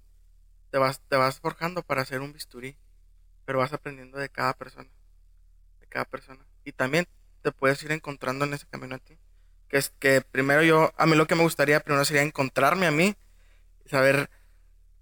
te 0.70 0.78
vas, 0.78 1.02
te 1.10 1.18
vas 1.18 1.40
forjando 1.40 1.82
para 1.82 2.04
hacer 2.04 2.22
un 2.22 2.32
bisturí, 2.32 2.78
pero 3.46 3.60
vas 3.60 3.74
aprendiendo 3.74 4.18
de 4.18 4.30
cada 4.30 4.54
persona, 4.54 4.90
de 5.80 5.88
cada 5.88 6.06
persona. 6.06 6.46
Y 6.64 6.72
también 6.72 7.08
te 7.42 7.52
puedes 7.52 7.82
ir 7.84 7.92
encontrando 7.92 8.46
en 8.46 8.54
ese 8.54 8.68
camino 8.68 8.96
a 8.96 9.00
ti. 9.00 9.18
Que 9.70 9.78
es 9.78 9.90
que 10.00 10.22
primero 10.22 10.64
yo, 10.64 10.94
a 10.98 11.06
mí 11.06 11.16
lo 11.16 11.28
que 11.28 11.36
me 11.36 11.44
gustaría 11.44 11.80
primero 11.80 12.06
sería 12.06 12.24
encontrarme 12.24 12.88
a 12.88 12.92
mí, 12.92 13.16
saber 13.86 14.30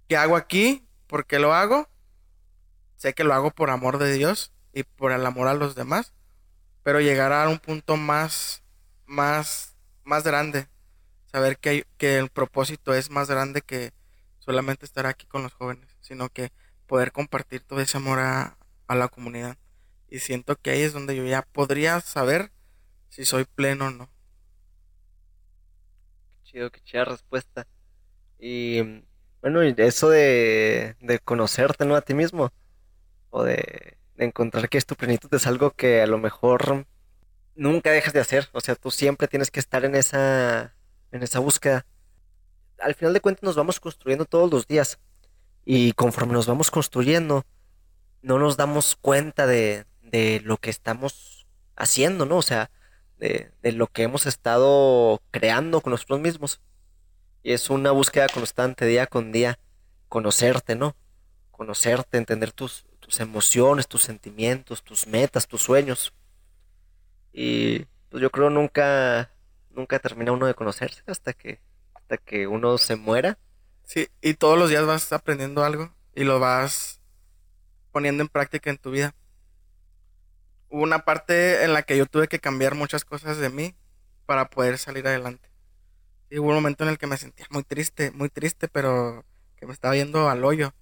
¿Qué 0.07 0.17
hago 0.17 0.35
aquí? 0.35 0.85
¿Por 1.07 1.25
qué 1.25 1.39
lo 1.39 1.53
hago? 1.53 1.89
Sé 2.97 3.13
que 3.13 3.23
lo 3.23 3.33
hago 3.33 3.51
por 3.51 3.69
amor 3.69 3.97
de 3.97 4.13
Dios 4.13 4.51
y 4.73 4.83
por 4.83 5.11
el 5.11 5.25
amor 5.25 5.47
a 5.47 5.53
los 5.53 5.75
demás, 5.75 6.13
pero 6.83 6.99
llegar 6.99 7.31
a 7.31 7.49
un 7.49 7.59
punto 7.59 7.97
más, 7.97 8.63
más, 9.05 9.75
más 10.03 10.23
grande. 10.23 10.67
Saber 11.25 11.57
que, 11.57 11.87
que 11.97 12.17
el 12.17 12.29
propósito 12.29 12.93
es 12.93 13.09
más 13.09 13.29
grande 13.29 13.61
que 13.61 13.91
solamente 14.39 14.85
estar 14.85 15.05
aquí 15.05 15.25
con 15.25 15.43
los 15.43 15.53
jóvenes, 15.53 15.89
sino 16.01 16.29
que 16.29 16.51
poder 16.93 17.11
compartir 17.11 17.61
todo 17.61 17.79
ese 17.79 17.97
amor 17.97 18.19
a, 18.19 18.55
la 18.87 19.07
comunidad. 19.07 19.57
Y 20.11 20.19
siento 20.19 20.55
que 20.55 20.69
ahí 20.69 20.83
es 20.83 20.93
donde 20.93 21.15
yo 21.15 21.25
ya 21.25 21.41
podría 21.41 21.99
saber 22.01 22.51
si 23.09 23.25
soy 23.25 23.45
pleno 23.45 23.87
o 23.87 23.89
no. 23.89 24.11
Qué 26.29 26.43
chido, 26.43 26.71
qué 26.71 26.81
chida 26.81 27.05
respuesta. 27.05 27.65
Y 28.37 29.01
bueno, 29.41 29.63
y 29.63 29.73
eso 29.75 30.11
de, 30.11 30.95
de 30.99 31.17
conocerte, 31.17 31.83
¿no? 31.83 31.95
A 31.95 32.01
ti 32.01 32.13
mismo. 32.13 32.53
O 33.31 33.41
de, 33.41 33.97
de 34.13 34.25
encontrar 34.25 34.69
que 34.69 34.77
es 34.77 34.85
tu 34.85 34.93
plenitud 34.93 35.33
es 35.33 35.47
algo 35.47 35.71
que 35.71 35.99
a 35.99 36.05
lo 36.05 36.19
mejor 36.19 36.85
nunca 37.55 37.89
dejas 37.89 38.13
de 38.13 38.19
hacer. 38.19 38.49
O 38.51 38.61
sea, 38.61 38.75
tú 38.75 38.91
siempre 38.91 39.27
tienes 39.27 39.49
que 39.49 39.59
estar 39.59 39.83
en 39.83 39.95
esa, 39.95 40.75
en 41.11 41.23
esa 41.23 41.39
búsqueda. 41.39 41.87
Al 42.77 42.93
final 42.93 43.13
de 43.15 43.21
cuentas 43.21 43.41
nos 43.41 43.55
vamos 43.55 43.79
construyendo 43.79 44.25
todos 44.25 44.51
los 44.51 44.67
días. 44.67 44.99
Y 45.65 45.93
conforme 45.93 46.33
nos 46.33 46.47
vamos 46.47 46.71
construyendo, 46.71 47.45
no 48.21 48.39
nos 48.39 48.57
damos 48.57 48.95
cuenta 48.95 49.47
de, 49.47 49.85
de 50.01 50.41
lo 50.43 50.57
que 50.57 50.69
estamos 50.69 51.47
haciendo, 51.75 52.25
¿no? 52.25 52.37
O 52.37 52.41
sea, 52.41 52.69
de, 53.17 53.51
de 53.61 53.71
lo 53.71 53.87
que 53.87 54.03
hemos 54.03 54.25
estado 54.25 55.21
creando 55.31 55.81
con 55.81 55.91
nosotros 55.91 56.19
mismos. 56.19 56.61
Y 57.43 57.51
es 57.53 57.69
una 57.69 57.91
búsqueda 57.91 58.27
constante 58.29 58.85
día 58.85 59.07
con 59.07 59.31
día, 59.31 59.59
conocerte, 60.09 60.75
¿no? 60.75 60.95
Conocerte, 61.51 62.17
entender 62.17 62.51
tus, 62.51 62.85
tus 62.99 63.19
emociones, 63.19 63.87
tus 63.87 64.03
sentimientos, 64.03 64.83
tus 64.83 65.07
metas, 65.07 65.47
tus 65.47 65.61
sueños. 65.61 66.13
Y 67.33 67.79
pues 68.09 68.21
yo 68.21 68.29
creo 68.29 68.49
nunca, 68.49 69.31
nunca 69.71 69.99
termina 69.99 70.31
uno 70.31 70.45
de 70.45 70.53
conocerse 70.53 71.03
hasta 71.07 71.33
que, 71.33 71.59
hasta 71.93 72.17
que 72.17 72.47
uno 72.47 72.77
se 72.77 72.95
muera. 72.95 73.37
Sí, 73.85 74.09
y 74.21 74.33
todos 74.35 74.57
los 74.57 74.69
días 74.69 74.85
vas 74.85 75.11
aprendiendo 75.13 75.63
algo 75.63 75.93
y 76.15 76.23
lo 76.23 76.39
vas 76.39 77.01
poniendo 77.91 78.23
en 78.23 78.29
práctica 78.29 78.69
en 78.69 78.77
tu 78.77 78.91
vida. 78.91 79.15
Hubo 80.69 80.81
una 80.81 81.05
parte 81.05 81.63
en 81.63 81.73
la 81.73 81.83
que 81.83 81.97
yo 81.97 82.05
tuve 82.07 82.27
que 82.27 82.39
cambiar 82.39 82.75
muchas 82.75 83.05
cosas 83.05 83.37
de 83.37 83.49
mí 83.49 83.75
para 84.25 84.49
poder 84.49 84.77
salir 84.77 85.07
adelante. 85.07 85.49
Y 86.29 86.39
hubo 86.39 86.49
un 86.49 86.55
momento 86.55 86.83
en 86.83 86.89
el 86.89 86.97
que 86.97 87.05
me 87.07 87.17
sentía 87.17 87.45
muy 87.51 87.63
triste, 87.63 88.11
muy 88.11 88.29
triste, 88.29 88.67
pero 88.67 89.23
que 89.55 89.67
me 89.67 89.73
estaba 89.73 89.95
yendo 89.95 90.29
al 90.29 90.43
hoyo. 90.43 90.73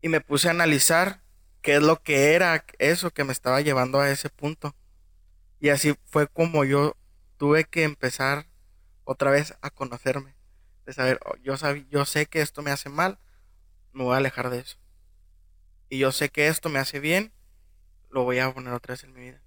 Y 0.00 0.08
me 0.08 0.22
puse 0.22 0.48
a 0.48 0.52
analizar 0.52 1.20
qué 1.60 1.76
es 1.76 1.82
lo 1.82 2.02
que 2.02 2.34
era 2.34 2.64
eso 2.78 3.10
que 3.10 3.24
me 3.24 3.32
estaba 3.32 3.60
llevando 3.60 4.00
a 4.00 4.10
ese 4.10 4.30
punto. 4.30 4.74
Y 5.60 5.68
así 5.68 5.94
fue 6.06 6.28
como 6.28 6.64
yo 6.64 6.96
tuve 7.36 7.64
que 7.64 7.84
empezar 7.84 8.46
otra 9.04 9.30
vez 9.30 9.54
a 9.60 9.68
conocerme. 9.70 10.37
De 10.88 10.94
saber, 10.94 11.20
oh, 11.26 11.36
yo, 11.42 11.54
yo 11.90 12.06
sé 12.06 12.24
que 12.24 12.40
esto 12.40 12.62
me 12.62 12.70
hace 12.70 12.88
mal, 12.88 13.18
me 13.92 14.04
voy 14.04 14.14
a 14.14 14.16
alejar 14.16 14.48
de 14.48 14.60
eso. 14.60 14.78
Y 15.90 15.98
yo 15.98 16.12
sé 16.12 16.30
que 16.30 16.48
esto 16.48 16.70
me 16.70 16.78
hace 16.78 16.98
bien, 16.98 17.30
lo 18.08 18.24
voy 18.24 18.38
a 18.38 18.50
poner 18.54 18.72
otra 18.72 18.94
vez 18.94 19.04
en 19.04 19.12
mi 19.12 19.20
vida. 19.20 19.42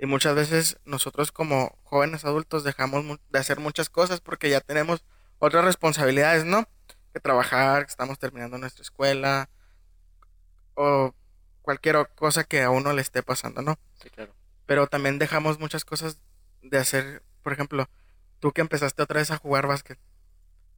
Y 0.00 0.06
muchas 0.06 0.34
veces 0.34 0.80
nosotros 0.84 1.30
como 1.30 1.78
jóvenes 1.84 2.24
adultos 2.24 2.64
dejamos 2.64 3.20
de 3.28 3.38
hacer 3.38 3.60
muchas 3.60 3.88
cosas 3.88 4.20
porque 4.20 4.50
ya 4.50 4.60
tenemos 4.60 5.04
otras 5.38 5.64
responsabilidades, 5.64 6.44
¿no? 6.44 6.68
Que 7.14 7.20
trabajar, 7.20 7.86
que 7.86 7.90
estamos 7.90 8.18
terminando 8.18 8.58
nuestra 8.58 8.82
escuela 8.82 9.48
o 10.74 11.14
cualquier 11.62 12.04
cosa 12.16 12.42
que 12.42 12.62
a 12.62 12.70
uno 12.70 12.92
le 12.94 13.02
esté 13.02 13.22
pasando, 13.22 13.62
¿no? 13.62 13.78
Sí, 14.02 14.10
claro. 14.10 14.34
Pero 14.66 14.88
también 14.88 15.20
dejamos 15.20 15.60
muchas 15.60 15.84
cosas 15.84 16.20
de 16.62 16.78
hacer. 16.78 17.22
Por 17.44 17.52
ejemplo, 17.52 17.88
tú 18.40 18.50
que 18.50 18.60
empezaste 18.60 19.04
otra 19.04 19.20
vez 19.20 19.30
a 19.30 19.36
jugar 19.36 19.68
básquet, 19.68 20.00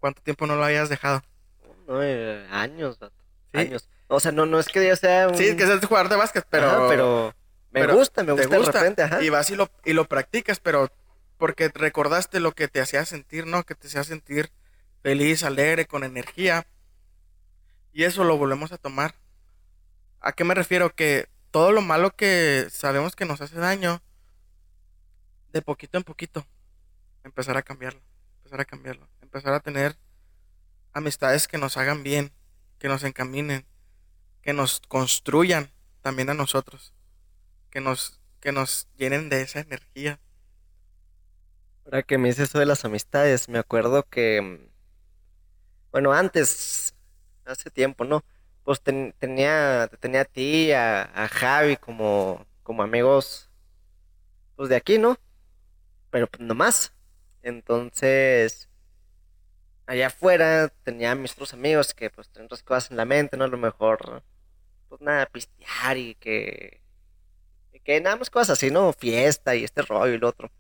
¿cuánto 0.03 0.21
tiempo 0.21 0.49
no 0.49 0.57
lo 0.57 0.65
hayas 0.65 0.89
dejado? 0.89 1.23
No, 1.87 2.03
eh, 2.03 2.45
años, 2.51 2.99
vato. 2.99 3.15
Sí. 3.55 3.61
Años. 3.61 3.89
O 4.09 4.19
sea, 4.19 4.33
no, 4.33 4.47
no 4.47 4.59
es 4.59 4.67
que 4.67 4.87
yo 4.87 4.97
sea 4.97 5.29
un... 5.29 5.37
Sí, 5.39 5.57
que 5.57 5.65
seas 5.65 5.85
jugador 5.85 6.11
de 6.11 6.17
básquet, 6.17 6.45
pero... 6.51 6.67
Ajá, 6.67 6.89
pero 6.89 7.35
me 7.71 7.83
pero 7.83 7.95
gusta, 7.95 8.23
me 8.25 8.35
te 8.35 8.47
gusta, 8.47 8.59
de 8.59 8.79
repente, 8.81 9.03
ajá. 9.03 9.23
Y 9.23 9.31
vas 9.31 9.49
y 9.51 9.55
lo, 9.55 9.71
y 9.85 9.93
lo 9.93 10.07
practicas, 10.07 10.59
pero 10.59 10.91
porque 11.39 11.71
recordaste 11.73 12.41
lo 12.41 12.51
que 12.51 12.67
te 12.67 12.81
hacía 12.81 13.05
sentir, 13.05 13.47
¿no? 13.47 13.63
Que 13.63 13.77
te 13.77 13.87
hacía 13.87 14.03
sentir 14.03 14.51
feliz, 15.03 15.45
alegre, 15.45 15.87
con 15.87 16.03
energía. 16.03 16.67
Y 17.93 18.03
eso 18.03 18.25
lo 18.25 18.37
volvemos 18.37 18.73
a 18.73 18.79
tomar. 18.79 19.15
¿A 20.21 20.33
qué 20.33 20.43
me 20.43 20.55
refiero? 20.55 20.95
Que 20.95 21.29
todo 21.53 21.71
lo 21.71 21.81
malo 21.81 22.11
que 22.11 22.67
sabemos 22.71 23.15
que 23.15 23.25
nos 23.25 23.41
hace 23.41 23.57
daño, 23.57 24.03
de 25.53 25.63
poquito 25.63 25.97
en 25.97 26.05
poquito, 26.05 26.45
empezar 27.25 27.57
a 27.57 27.63
cambiarlo, 27.63 28.01
empezar 28.53 28.61
a 28.61 28.65
cambiarlo, 28.67 29.09
empezar 29.23 29.55
a 29.55 29.61
tener 29.61 29.97
amistades 30.95 31.49
que 31.49 31.59
nos 31.59 31.77
hagan 31.77 32.03
bien, 32.03 32.33
que 32.79 32.89
nos 32.89 33.05
encaminen, 33.05 33.67
que 34.43 34.53
nos 34.55 34.81
construyan 34.89 35.73
también 36.03 36.31
a 36.31 36.35
nosotros, 36.35 36.95
que 37.71 37.81
nos, 37.81 38.21
que 38.41 38.53
nos 38.53 38.89
llenen 38.97 39.29
de 39.31 39.43
esa 39.43 39.61
energía. 39.61 40.21
Ahora 41.85 42.03
que 42.03 42.19
me 42.19 42.29
dices 42.29 42.49
eso 42.49 42.59
de 42.59 42.67
las 42.67 42.85
amistades, 42.85 43.49
me 43.49 43.59
acuerdo 43.61 44.03
que, 44.09 44.41
mm, 44.43 44.71
bueno, 45.91 46.13
antes, 46.13 46.95
hace 47.45 47.71
tiempo, 47.71 48.05
¿no? 48.05 48.25
Pues 48.65 48.81
ten- 48.83 49.15
tenía, 49.19 49.89
te 49.91 49.97
tenía 49.99 50.23
a 50.23 50.25
ti, 50.25 50.73
a, 50.73 51.03
a 51.25 51.29
Javi 51.29 51.77
como, 51.77 52.47
como 52.63 52.83
amigos, 52.83 53.51
pues 54.57 54.69
de 54.69 54.77
aquí, 54.77 54.99
¿no? 54.99 55.17
Pero 56.11 56.29
pues 56.29 56.43
no 56.43 56.55
más. 56.57 56.95
Entonces, 57.43 58.69
allá 59.87 60.09
afuera 60.09 60.69
tenía 60.85 61.13
a 61.13 61.15
mis 61.15 61.33
otros 61.33 61.55
amigos 61.55 61.95
que 61.95 62.11
pues 62.11 62.29
tenían 62.29 62.47
otras 62.47 62.63
cosas 62.63 62.91
en 62.91 62.97
la 62.97 63.05
mente, 63.05 63.37
¿no? 63.37 63.45
A 63.45 63.49
lo 63.49 63.59
mejor, 63.59 64.23
pues 64.89 65.01
nada, 65.01 65.27
pistear 65.27 65.97
y 65.97 66.15
que, 66.17 66.81
y 67.73 67.81
que 67.81 68.01
nada 68.01 68.17
más 68.17 68.31
cosas 68.31 68.59
así, 68.59 68.71
¿no? 68.71 68.93
Fiesta 68.93 69.55
y 69.57 69.65
este 69.65 69.83
rollo 69.83 70.15
y 70.15 70.19
lo 70.19 70.29
otro. 70.29 70.51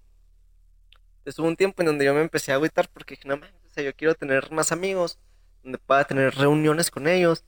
Entonces 1.18 1.38
hubo 1.38 1.48
un 1.48 1.56
tiempo 1.56 1.82
en 1.82 1.86
donde 1.86 2.04
yo 2.04 2.14
me 2.14 2.20
empecé 2.20 2.52
a 2.52 2.56
agüitar 2.56 2.88
porque 2.88 3.14
dije, 3.14 3.28
no 3.28 3.36
mames, 3.36 3.54
o 3.64 3.70
sea, 3.70 3.84
yo 3.84 3.94
quiero 3.94 4.14
tener 4.14 4.50
más 4.50 4.72
amigos, 4.72 5.18
donde 5.62 5.78
pueda 5.78 6.04
tener 6.04 6.34
reuniones 6.34 6.90
con 6.90 7.06
ellos 7.06 7.44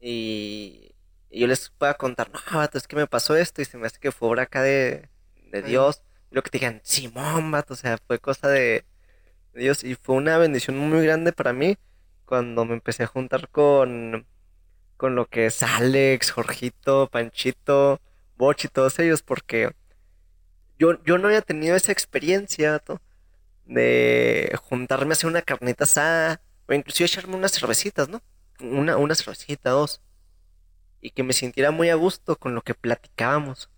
y, 0.00 0.94
y 1.30 1.40
yo 1.40 1.46
les 1.46 1.70
pueda 1.70 1.94
contar, 1.94 2.30
no, 2.30 2.62
es 2.62 2.86
que 2.86 2.96
me 2.96 3.06
pasó 3.06 3.36
esto 3.36 3.62
y 3.62 3.64
se 3.64 3.78
me 3.78 3.86
hace 3.86 3.98
que 3.98 4.12
fue 4.12 4.28
obra 4.28 4.42
acá 4.44 4.62
de, 4.62 5.08
de. 5.50 5.62
Dios. 5.62 6.02
Lo 6.34 6.42
que 6.42 6.50
te 6.50 6.58
digan, 6.58 6.80
Simón, 6.82 7.52
vato, 7.52 7.74
o 7.74 7.76
sea, 7.76 7.96
fue 8.08 8.18
cosa 8.18 8.48
de, 8.48 8.84
Dios 9.54 9.84
y 9.84 9.94
fue 9.94 10.16
una 10.16 10.36
bendición 10.36 10.76
muy 10.76 11.04
grande 11.04 11.32
para 11.32 11.52
mí 11.52 11.78
cuando 12.24 12.64
me 12.64 12.74
empecé 12.74 13.04
a 13.04 13.06
juntar 13.06 13.48
con, 13.50 14.26
con 14.96 15.14
lo 15.14 15.26
que 15.26 15.46
es 15.46 15.62
Alex, 15.62 16.32
Jorgito, 16.32 17.08
Panchito, 17.08 18.00
Bochi, 18.36 18.66
todos 18.66 18.98
ellos, 18.98 19.22
porque 19.22 19.76
yo, 20.76 21.00
yo 21.04 21.18
no 21.18 21.28
había 21.28 21.42
tenido 21.42 21.76
esa 21.76 21.92
experiencia, 21.92 22.82
de 23.66 24.58
juntarme 24.60 25.12
a 25.12 25.14
hacer 25.14 25.30
una 25.30 25.42
carnita 25.42 25.84
asada, 25.84 26.42
o 26.68 26.74
inclusive 26.74 27.06
echarme 27.06 27.36
unas 27.36 27.52
cervecitas, 27.52 28.08
¿no? 28.08 28.22
Una, 28.60 28.96
una 28.96 29.14
cervecita, 29.14 29.70
dos. 29.70 30.02
Y 31.00 31.10
que 31.10 31.22
me 31.22 31.32
sintiera 31.32 31.70
muy 31.70 31.90
a 31.90 31.94
gusto 31.94 32.36
con 32.36 32.56
lo 32.56 32.62
que 32.62 32.74
platicábamos. 32.74 33.70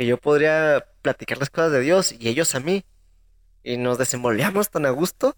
Que 0.00 0.06
yo 0.06 0.16
podría 0.16 0.86
platicar 1.02 1.36
las 1.36 1.50
cosas 1.50 1.72
de 1.72 1.80
Dios 1.80 2.14
y 2.18 2.30
ellos 2.30 2.54
a 2.54 2.60
mí. 2.60 2.86
Y 3.62 3.76
nos 3.76 3.98
desenvolvíamos 3.98 4.70
tan 4.70 4.86
a 4.86 4.90
gusto. 4.90 5.36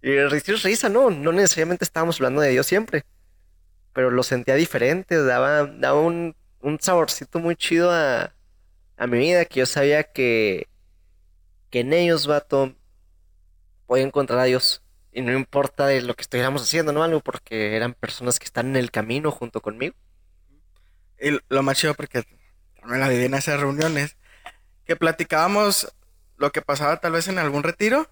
Y 0.00 0.16
risa 0.20 0.88
¿no? 0.88 1.10
No 1.10 1.32
necesariamente 1.32 1.84
estábamos 1.84 2.20
hablando 2.20 2.40
de 2.40 2.50
Dios 2.50 2.64
siempre. 2.64 3.02
Pero 3.92 4.12
lo 4.12 4.22
sentía 4.22 4.54
diferente, 4.54 5.20
daba, 5.20 5.66
daba 5.66 6.00
un, 6.00 6.36
un 6.60 6.78
saborcito 6.78 7.40
muy 7.40 7.56
chido 7.56 7.90
a, 7.90 8.32
a 8.96 9.06
mi 9.08 9.18
vida, 9.18 9.44
que 9.46 9.58
yo 9.58 9.66
sabía 9.66 10.04
que, 10.04 10.68
que 11.68 11.80
en 11.80 11.92
ellos, 11.92 12.28
vato, 12.28 12.76
podía 13.88 14.04
encontrar 14.04 14.38
a 14.38 14.44
Dios. 14.44 14.80
Y 15.10 15.22
no 15.22 15.32
importa 15.32 15.88
de 15.88 16.02
lo 16.02 16.14
que 16.14 16.22
estuviéramos 16.22 16.62
haciendo, 16.62 16.92
¿no? 16.92 17.02
Algo 17.02 17.18
porque 17.18 17.74
eran 17.74 17.94
personas 17.94 18.38
que 18.38 18.44
están 18.44 18.68
en 18.68 18.76
el 18.76 18.92
camino 18.92 19.32
junto 19.32 19.60
conmigo. 19.60 19.96
Y 21.20 21.36
lo 21.48 21.64
más 21.64 21.76
chido 21.76 21.94
porque 21.94 22.37
me 22.88 22.98
la 22.98 23.08
viví 23.08 23.24
en 23.24 23.34
esas 23.34 23.60
reuniones, 23.60 24.16
que 24.84 24.96
platicábamos 24.96 25.94
lo 26.36 26.52
que 26.52 26.62
pasaba 26.62 26.98
tal 26.98 27.12
vez 27.12 27.28
en 27.28 27.38
algún 27.38 27.62
retiro 27.62 28.10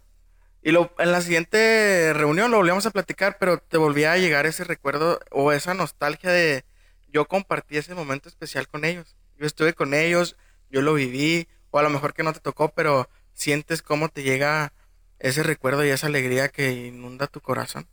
y 0.62 0.72
lo, 0.72 0.92
en 0.98 1.12
la 1.12 1.20
siguiente 1.20 2.12
reunión 2.12 2.50
lo 2.50 2.56
volvíamos 2.56 2.86
a 2.86 2.90
platicar, 2.90 3.36
pero 3.38 3.58
te 3.58 3.78
volvía 3.78 4.12
a 4.12 4.18
llegar 4.18 4.46
ese 4.46 4.64
recuerdo 4.64 5.20
o 5.30 5.52
esa 5.52 5.74
nostalgia 5.74 6.30
de 6.30 6.64
yo 7.08 7.26
compartí 7.26 7.76
ese 7.76 7.94
momento 7.94 8.28
especial 8.28 8.68
con 8.68 8.84
ellos. 8.84 9.16
Yo 9.38 9.46
estuve 9.46 9.74
con 9.74 9.94
ellos, 9.94 10.36
yo 10.68 10.82
lo 10.82 10.94
viví, 10.94 11.48
o 11.70 11.78
a 11.78 11.82
lo 11.82 11.90
mejor 11.90 12.14
que 12.14 12.22
no 12.22 12.32
te 12.32 12.40
tocó, 12.40 12.70
pero 12.70 13.08
sientes 13.32 13.80
cómo 13.80 14.08
te 14.08 14.22
llega 14.22 14.72
ese 15.18 15.42
recuerdo 15.42 15.84
y 15.84 15.90
esa 15.90 16.08
alegría 16.08 16.48
que 16.48 16.72
inunda 16.72 17.26
tu 17.26 17.40
corazón. 17.40 17.88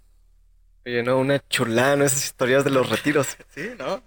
Oye, 0.86 1.04
no, 1.04 1.18
una 1.20 1.48
chulada, 1.48 1.96
¿no? 1.96 2.06
Esas 2.06 2.26
historias 2.26 2.64
de 2.64 2.72
los 2.72 2.90
retiros. 2.90 3.38
Sí, 3.50 3.72
¿no? 3.78 4.02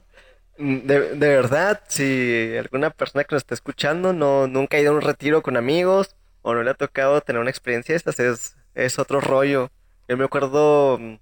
Mm, 0.59 0.79
De, 0.87 1.01
de 1.14 1.29
verdad, 1.29 1.83
si 1.88 2.57
alguna 2.59 2.90
persona 2.90 3.25
que 3.25 3.35
nos 3.35 3.42
está 3.42 3.55
escuchando 3.55 4.12
no, 4.12 4.47
nunca 4.47 4.77
ha 4.77 4.81
ido 4.81 4.92
a 4.92 4.95
un 4.95 5.03
retiro 5.03 5.42
con 5.42 5.57
amigos 5.57 6.16
o 6.42 6.55
no 6.55 6.62
le 6.62 6.71
ha 6.71 6.75
tocado 6.75 7.21
tener 7.21 7.40
una 7.40 7.51
experiencia 7.51 7.92
de 7.92 7.97
estas, 7.99 8.21
es, 8.21 8.57
es 8.75 8.99
otro 8.99 9.21
rollo. 9.21 9.71
Yo 10.09 10.16
me 10.16 10.25
acuerdo 10.25 10.99
mm, 10.99 11.16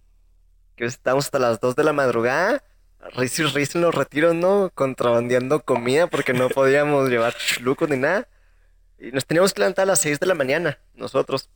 que 0.76 0.84
estábamos 0.86 1.26
hasta 1.26 1.38
las 1.38 1.60
2 1.60 1.76
de 1.76 1.84
la 1.84 1.92
madrugada, 1.92 2.62
risa 3.14 3.42
y 3.42 3.46
risa 3.46 3.78
en 3.78 3.82
los 3.84 3.94
retiros, 3.94 4.34
¿no? 4.34 4.70
Contrabandeando 4.74 5.62
comida 5.64 6.06
porque 6.08 6.32
no 6.32 6.48
podíamos 6.48 7.08
llevar 7.10 7.34
chlucos 7.36 7.88
ni 7.88 7.96
nada. 7.96 8.28
Y 8.98 9.12
nos 9.12 9.26
teníamos 9.26 9.52
que 9.54 9.60
levantar 9.60 9.84
a 9.84 9.86
las 9.86 10.00
6 10.00 10.20
de 10.20 10.26
la 10.26 10.34
mañana, 10.34 10.78
nosotros. 10.94 11.50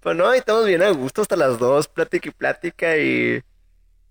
Pero 0.00 0.14
no, 0.14 0.34
y 0.34 0.38
estamos 0.38 0.66
bien 0.66 0.82
a 0.82 0.90
gusto 0.90 1.22
hasta 1.22 1.36
las 1.36 1.58
2, 1.58 1.88
plática 1.88 2.28
y 2.28 2.32
plática 2.32 2.96
y... 2.98 3.42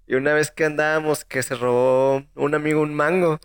Y 0.07 0.15
una 0.15 0.33
vez 0.33 0.51
que 0.51 0.65
andábamos, 0.65 1.25
que 1.25 1.41
se 1.43 1.55
robó 1.55 2.23
un 2.35 2.55
amigo 2.55 2.81
un 2.81 2.93
mango 2.93 3.39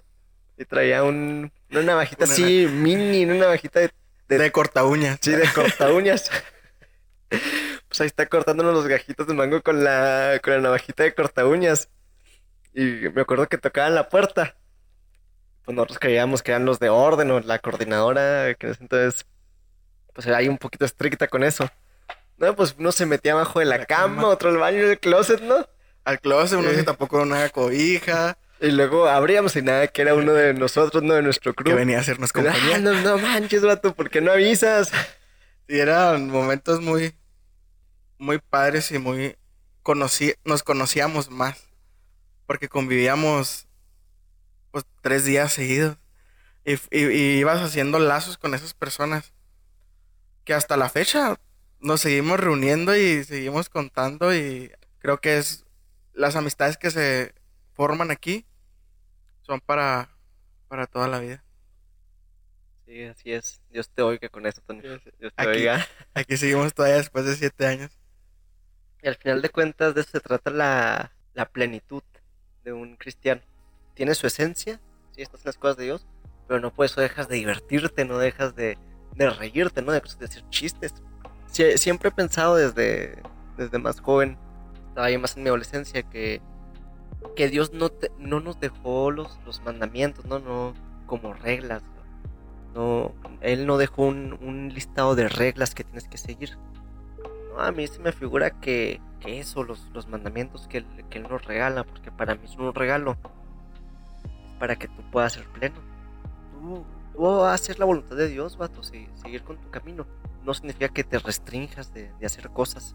y 0.59 0.65
traía 0.67 1.03
un, 1.05 1.53
una 1.71 1.83
navajita 1.83 2.25
Una 2.27 2.33
así 2.35 2.67
mini, 2.71 3.25
una 3.25 3.35
navajita 3.37 3.81
de, 3.81 3.91
de, 4.29 4.39
De 4.39 4.53
corta 4.53 4.85
uñas. 4.85 5.19
sí, 5.21 5.33
de 5.33 5.49
corta 5.53 5.93
uñas. 5.93 6.31
Pues 7.89 8.01
ahí 8.01 8.07
está 8.07 8.27
cortándonos 8.27 8.73
los 8.75 8.87
gajitos 8.87 9.27
de 9.27 9.35
mango 9.35 9.63
con 9.63 9.83
la, 9.83 10.41
con 10.43 10.53
la 10.53 10.61
navajita 10.61 11.03
de 11.03 11.15
corta 11.15 11.45
uñas. 11.47 11.89
Y 12.73 12.83
me 12.85 13.23
acuerdo 13.23 13.49
que 13.49 13.59
tocaban 13.59 13.95
la 13.97 14.09
puerta. 14.09 14.57
Pues 15.65 15.75
nosotros 15.77 15.99
creíamos 15.99 16.43
que 16.43 16.53
eran 16.53 16.65
los 16.67 16.79
de 16.79 16.89
orden 16.89 17.31
o 17.33 17.41
la 17.41 17.59
coordinadora, 17.59 18.55
que 18.55 18.69
entonces, 18.69 19.27
pues 20.13 20.27
era 20.27 20.37
ahí 20.39 20.49
un 20.49 20.59
poquito 20.59 20.85
estricta 20.85 21.27
con 21.29 21.43
eso. 21.45 21.69
No, 22.37 22.55
pues 22.57 22.75
uno 22.79 22.93
se 22.93 23.07
metía 23.07 23.33
abajo 23.33 23.59
de 23.59 23.65
la, 23.67 23.79
La 23.79 23.87
cama, 23.87 24.23
cama. 24.23 24.29
otro 24.29 24.51
al 24.51 24.57
baño 24.59 24.87
del 24.89 24.99
closet, 25.01 25.41
¿no? 25.43 25.67
Al 26.05 26.21
closet, 26.21 26.59
uno 26.59 26.71
se 26.71 26.83
tapó 26.83 27.09
con 27.09 27.21
una 27.23 27.49
cobija 27.51 28.37
Y 28.61 28.71
luego 28.71 29.09
abríamos 29.09 29.55
y 29.57 29.63
nada, 29.63 29.87
que 29.89 30.03
era 30.03 30.15
uno 30.15 30.33
de 30.33 30.55
nosotros, 30.55 31.03
no 31.03 31.15
de 31.15 31.23
nuestro 31.23 31.53
que 31.55 31.65
crew. 31.65 31.77
venía 31.77 31.99
a 31.99 32.01
hacernos 32.01 32.31
Ah, 32.31 32.33
compañía. 32.35 32.79
no, 32.79 32.93
no 33.01 33.19
manches, 33.19 33.63
vato, 33.63 33.95
¿por 33.95 34.11
qué 34.11 34.21
no 34.21 34.33
avisas? 34.33 34.91
Y 35.69 35.79
eran 35.79 36.29
momentos 36.31 36.81
muy, 36.81 37.15
muy 38.19 38.39
padres 38.39 38.91
y 38.93 38.99
muy 38.99 39.37
conocí, 39.83 40.35
nos 40.45 40.63
conocíamos 40.63 41.31
más. 41.31 41.69
Porque 42.47 42.69
convivíamos 42.69 43.67
pues 44.73 44.85
tres 45.03 45.25
días 45.25 45.53
seguidos. 45.53 45.97
Y, 46.65 46.75
y- 46.91 47.07
y 47.07 47.39
ibas 47.39 47.61
haciendo 47.63 47.99
lazos 47.99 48.37
con 48.37 48.55
esas 48.55 48.75
personas. 48.75 49.33
Que 50.45 50.55
hasta 50.55 50.77
la 50.77 50.89
fecha 50.89 51.39
nos 51.79 52.01
seguimos 52.01 52.41
reuniendo 52.41 52.97
y 52.97 53.23
seguimos 53.25 53.69
contando. 53.69 54.35
Y 54.35 54.73
creo 54.99 55.21
que 55.21 55.39
es 55.39 55.65
las 56.21 56.37
amistades 56.37 56.77
que 56.77 56.91
se 56.91 57.35
forman 57.73 58.11
aquí 58.11 58.47
son 59.43 59.61
para, 59.61 60.11
para 60.69 60.87
toda 60.87 61.09
la 61.09 61.19
vida. 61.19 61.43
Sí, 62.87 63.05
así 63.05 63.33
es. 63.33 63.61
Dios 63.71 63.89
te 63.89 64.03
oiga 64.03 64.29
con 64.29 64.47
eso, 64.47 64.61
Tony. 64.67 64.81
Dios 64.83 65.03
te 65.03 65.31
Aquí. 65.37 65.49
oiga. 65.51 65.87
Aquí 66.15 66.37
seguimos 66.37 66.75
todavía 66.75 66.97
después 66.99 67.25
de 67.25 67.37
siete 67.37 67.67
años. 67.67 67.91
Y 69.03 69.09
al 69.09 69.17
final 69.17 69.41
de 69.41 69.49
cuentas, 69.49 69.95
de 69.95 70.03
eso 70.03 70.11
se 70.11 70.21
trata 70.21 70.51
la, 70.51 71.13
la 71.35 71.47
plenitud 71.47 72.03
de 72.65 72.73
un 72.73 72.97
cristiano. 72.97 73.41
Tiene 73.95 74.15
su 74.15 74.27
esencia, 74.27 74.81
sí, 75.15 75.23
estás 75.23 75.41
en 75.41 75.47
las 75.47 75.57
cosas 75.57 75.77
de 75.79 75.85
Dios, 75.85 76.07
pero 76.47 76.61
no 76.61 76.73
por 76.73 76.85
eso 76.85 77.01
dejas 77.01 77.29
de 77.29 77.37
divertirte, 77.37 78.05
no 78.05 78.19
dejas 78.19 78.55
de, 78.57 78.77
de 79.15 79.31
reírte, 79.31 79.83
¿no? 79.83 79.93
De, 79.93 80.01
de 80.19 80.25
hacer 80.27 80.45
chistes. 80.51 80.93
Sie- 81.51 81.79
siempre 81.79 82.11
he 82.11 82.13
pensado 82.13 82.57
desde, 82.57 83.23
desde 83.57 83.79
más 83.79 84.01
joven, 84.01 84.37
estaba 85.01 85.07
ahí 85.07 85.19
más 85.19 85.37
en 85.37 85.43
mi 85.43 85.49
adolescencia, 85.49 86.03
que 86.03 86.43
que 87.37 87.49
Dios 87.49 87.73
no, 87.73 87.91
te, 87.91 88.11
no 88.19 88.41
nos 88.41 88.61
dejó 88.61 89.11
los, 89.11 89.39
los 89.45 89.63
mandamientos, 89.63 90.25
¿no? 90.25 90.39
No 90.39 90.75
como 91.07 91.33
reglas. 91.33 91.83
No, 92.75 93.13
Él 93.41 93.67
no 93.67 93.79
dejó 93.79 94.03
un, 94.07 94.39
un 94.41 94.69
listado 94.73 95.15
de 95.15 95.29
reglas 95.29 95.75
que 95.75 95.85
tienes 95.85 96.09
que 96.09 96.19
seguir. 96.19 96.57
A 97.59 97.73
mí 97.73 97.87
se 97.87 97.99
me 98.01 98.13
figura 98.13 98.51
que, 98.51 99.01
que 99.21 99.41
eso, 99.41 99.65
los, 99.65 99.89
los 99.93 100.09
mandamientos 100.09 100.67
que, 100.69 100.85
que 101.11 101.19
Él 101.19 101.27
nos 101.29 101.45
regala, 101.45 101.85
porque 101.85 102.11
para 102.11 102.35
mí 102.35 102.43
es 102.45 102.57
un 102.57 102.75
regalo, 102.75 103.17
para 104.59 104.77
que 104.77 104.89
tú 104.89 105.03
puedas 105.11 105.33
ser 105.33 105.47
pleno. 105.49 105.77
Tú, 106.53 106.85
tú 107.13 107.43
hacer 107.45 107.79
la 107.79 107.85
voluntad 107.85 108.17
de 108.17 108.29
Dios, 108.29 108.57
vato, 108.57 108.83
seguir 108.83 109.43
con 109.45 109.59
tu 109.59 109.71
camino. 109.71 110.07
No 110.45 110.55
significa 110.55 110.89
que 110.89 111.05
te 111.05 111.19
restringas 111.19 111.93
de, 111.93 112.13
de 112.19 112.27
hacer 112.27 112.49
cosas. 112.51 112.95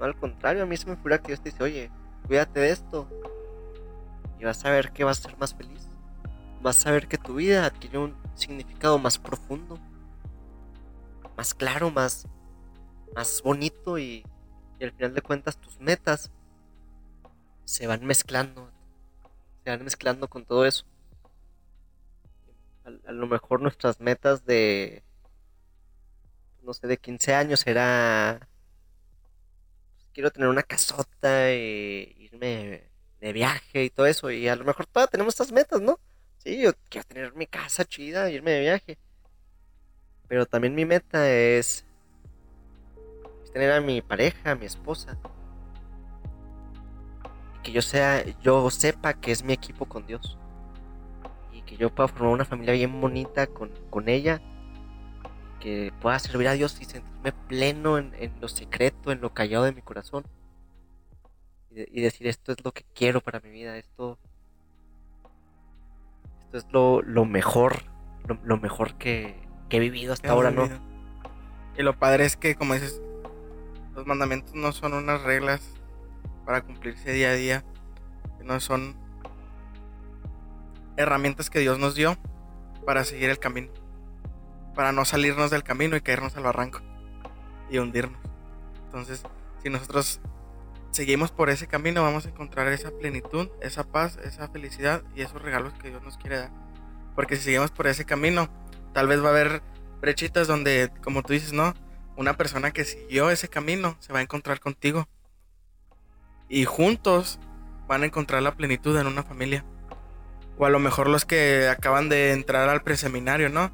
Al 0.00 0.16
contrario, 0.16 0.62
a 0.62 0.66
mí 0.66 0.76
se 0.76 0.86
me 0.86 0.96
figura 0.96 1.18
que 1.18 1.28
Dios 1.28 1.40
te 1.40 1.50
dice, 1.50 1.62
oye, 1.62 1.90
cuídate 2.26 2.60
de 2.60 2.70
esto. 2.70 3.06
Y 4.38 4.44
vas 4.44 4.64
a 4.64 4.70
ver 4.70 4.92
que 4.92 5.04
vas 5.04 5.18
a 5.18 5.28
ser 5.28 5.38
más 5.38 5.54
feliz. 5.54 5.86
Vas 6.62 6.86
a 6.86 6.90
ver 6.90 7.06
que 7.06 7.18
tu 7.18 7.34
vida 7.34 7.66
adquiere 7.66 7.98
un 7.98 8.16
significado 8.34 8.98
más 8.98 9.18
profundo. 9.18 9.78
Más 11.36 11.54
claro, 11.54 11.90
más, 11.90 12.26
más 13.14 13.42
bonito 13.42 13.98
y, 13.98 14.24
y 14.78 14.84
al 14.84 14.92
final 14.92 15.14
de 15.14 15.22
cuentas 15.22 15.58
tus 15.58 15.78
metas 15.78 16.30
se 17.64 17.86
van 17.86 18.04
mezclando. 18.04 18.70
Se 19.64 19.70
van 19.70 19.84
mezclando 19.84 20.28
con 20.28 20.46
todo 20.46 20.64
eso. 20.64 20.84
A, 22.84 23.10
a, 23.10 23.12
lo 23.12 23.26
mejor 23.26 23.60
nuestras 23.60 24.00
metas 24.00 24.46
de, 24.46 25.02
no 26.62 26.72
sé, 26.72 26.86
de 26.86 26.96
15 26.96 27.34
años 27.34 27.66
era 27.66 28.48
quiero 30.20 30.32
tener 30.32 30.50
una 30.50 30.62
casota, 30.62 31.50
e 31.50 32.14
irme 32.18 32.84
de 33.20 33.32
viaje 33.32 33.84
y 33.84 33.90
todo 33.90 34.04
eso. 34.04 34.30
Y 34.30 34.48
a 34.48 34.56
lo 34.56 34.64
mejor 34.64 34.84
todavía 34.84 35.10
tenemos 35.10 35.32
estas 35.32 35.50
metas, 35.50 35.80
¿no? 35.80 35.98
Sí, 36.38 36.60
yo 36.60 36.72
quiero 36.90 37.06
tener 37.08 37.34
mi 37.34 37.46
casa 37.46 37.86
chida, 37.86 38.30
irme 38.30 38.50
de 38.50 38.60
viaje. 38.60 38.98
Pero 40.28 40.44
también 40.44 40.74
mi 40.74 40.84
meta 40.84 41.30
es, 41.30 41.86
tener 43.54 43.72
a 43.72 43.80
mi 43.80 44.02
pareja, 44.02 44.50
a 44.50 44.54
mi 44.54 44.66
esposa. 44.66 45.16
Que 47.62 47.72
yo 47.72 47.80
sea, 47.80 48.22
yo 48.42 48.70
sepa 48.70 49.14
que 49.14 49.32
es 49.32 49.42
mi 49.42 49.54
equipo 49.54 49.86
con 49.86 50.06
Dios. 50.06 50.36
Y 51.50 51.62
que 51.62 51.78
yo 51.78 51.88
pueda 51.88 52.08
formar 52.08 52.34
una 52.34 52.44
familia 52.44 52.74
bien 52.74 53.00
bonita 53.00 53.46
con, 53.46 53.70
con 53.88 54.10
ella 54.10 54.42
que 55.60 55.92
pueda 56.00 56.18
servir 56.18 56.48
a 56.48 56.52
Dios 56.52 56.78
y 56.80 56.84
sentirme 56.84 57.32
pleno 57.32 57.98
en, 57.98 58.14
en 58.18 58.32
lo 58.40 58.48
secreto, 58.48 59.12
en 59.12 59.20
lo 59.20 59.32
callado 59.32 59.64
de 59.64 59.72
mi 59.72 59.82
corazón. 59.82 60.24
Y, 61.70 61.74
de, 61.74 61.88
y, 61.92 62.00
decir, 62.00 62.26
esto 62.26 62.50
es 62.52 62.64
lo 62.64 62.72
que 62.72 62.84
quiero 62.94 63.20
para 63.20 63.38
mi 63.38 63.50
vida, 63.50 63.76
esto, 63.76 64.18
esto 66.40 66.58
es 66.58 66.66
lo, 66.72 67.02
lo 67.02 67.24
mejor, 67.26 67.84
lo, 68.26 68.38
lo, 68.42 68.56
mejor 68.56 68.94
que, 68.94 69.36
que, 69.68 69.76
he 69.76 69.80
vivido 69.80 70.14
hasta 70.14 70.32
ahora, 70.32 70.50
vivido. 70.50 70.68
¿no? 70.68 70.90
Y 71.78 71.82
lo 71.82 71.96
padre 71.96 72.24
es 72.24 72.36
que, 72.36 72.56
como 72.56 72.74
dices, 72.74 73.00
los 73.94 74.04
mandamientos 74.06 74.54
no 74.54 74.72
son 74.72 74.94
unas 74.94 75.22
reglas 75.22 75.60
para 76.44 76.62
cumplirse 76.62 77.12
día 77.12 77.30
a 77.30 77.34
día, 77.34 77.64
no 78.42 78.58
son 78.58 78.96
herramientas 80.96 81.50
que 81.50 81.60
Dios 81.60 81.78
nos 81.78 81.94
dio 81.94 82.16
para 82.84 83.04
seguir 83.04 83.30
el 83.30 83.38
camino 83.38 83.79
para 84.74 84.92
no 84.92 85.04
salirnos 85.04 85.50
del 85.50 85.62
camino 85.62 85.96
y 85.96 86.00
caernos 86.00 86.36
al 86.36 86.44
barranco 86.44 86.80
y 87.70 87.78
hundirnos. 87.78 88.20
Entonces, 88.86 89.22
si 89.62 89.70
nosotros 89.70 90.20
seguimos 90.90 91.30
por 91.30 91.50
ese 91.50 91.66
camino, 91.66 92.02
vamos 92.02 92.26
a 92.26 92.30
encontrar 92.30 92.68
esa 92.68 92.90
plenitud, 92.90 93.48
esa 93.60 93.84
paz, 93.84 94.18
esa 94.24 94.48
felicidad 94.48 95.02
y 95.14 95.22
esos 95.22 95.40
regalos 95.40 95.72
que 95.74 95.90
Dios 95.90 96.02
nos 96.02 96.16
quiere 96.16 96.38
dar. 96.38 96.50
Porque 97.14 97.36
si 97.36 97.42
seguimos 97.42 97.70
por 97.70 97.86
ese 97.86 98.04
camino, 98.04 98.48
tal 98.92 99.06
vez 99.06 99.22
va 99.22 99.28
a 99.28 99.30
haber 99.30 99.62
brechitas 100.00 100.48
donde, 100.48 100.90
como 101.02 101.22
tú 101.22 101.32
dices, 101.32 101.52
¿no? 101.52 101.74
Una 102.16 102.36
persona 102.36 102.72
que 102.72 102.84
siguió 102.84 103.30
ese 103.30 103.48
camino 103.48 103.96
se 104.00 104.12
va 104.12 104.18
a 104.18 104.22
encontrar 104.22 104.60
contigo. 104.60 105.08
Y 106.48 106.64
juntos 106.64 107.38
van 107.86 108.02
a 108.02 108.06
encontrar 108.06 108.42
la 108.42 108.56
plenitud 108.56 108.98
en 108.98 109.06
una 109.06 109.22
familia. 109.22 109.64
O 110.58 110.66
a 110.66 110.70
lo 110.70 110.78
mejor 110.78 111.08
los 111.08 111.24
que 111.24 111.68
acaban 111.68 112.08
de 112.08 112.32
entrar 112.32 112.68
al 112.68 112.82
preseminario, 112.82 113.48
¿no? 113.48 113.70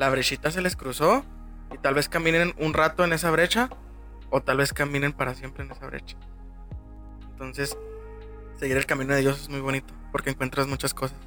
La 0.00 0.08
brechita 0.08 0.50
se 0.50 0.62
les 0.62 0.76
cruzó 0.76 1.26
y 1.70 1.76
tal 1.76 1.92
vez 1.92 2.08
caminen 2.08 2.54
un 2.56 2.72
rato 2.72 3.04
en 3.04 3.12
esa 3.12 3.30
brecha 3.30 3.68
o 4.30 4.40
tal 4.40 4.56
vez 4.56 4.72
caminen 4.72 5.12
para 5.12 5.34
siempre 5.34 5.62
en 5.62 5.70
esa 5.70 5.86
brecha. 5.86 6.16
Entonces, 7.32 7.76
seguir 8.58 8.78
el 8.78 8.86
camino 8.86 9.14
de 9.14 9.20
Dios 9.20 9.38
es 9.42 9.50
muy 9.50 9.60
bonito 9.60 9.92
porque 10.10 10.30
encuentras 10.30 10.66
muchas 10.66 10.94
cosas, 10.94 11.18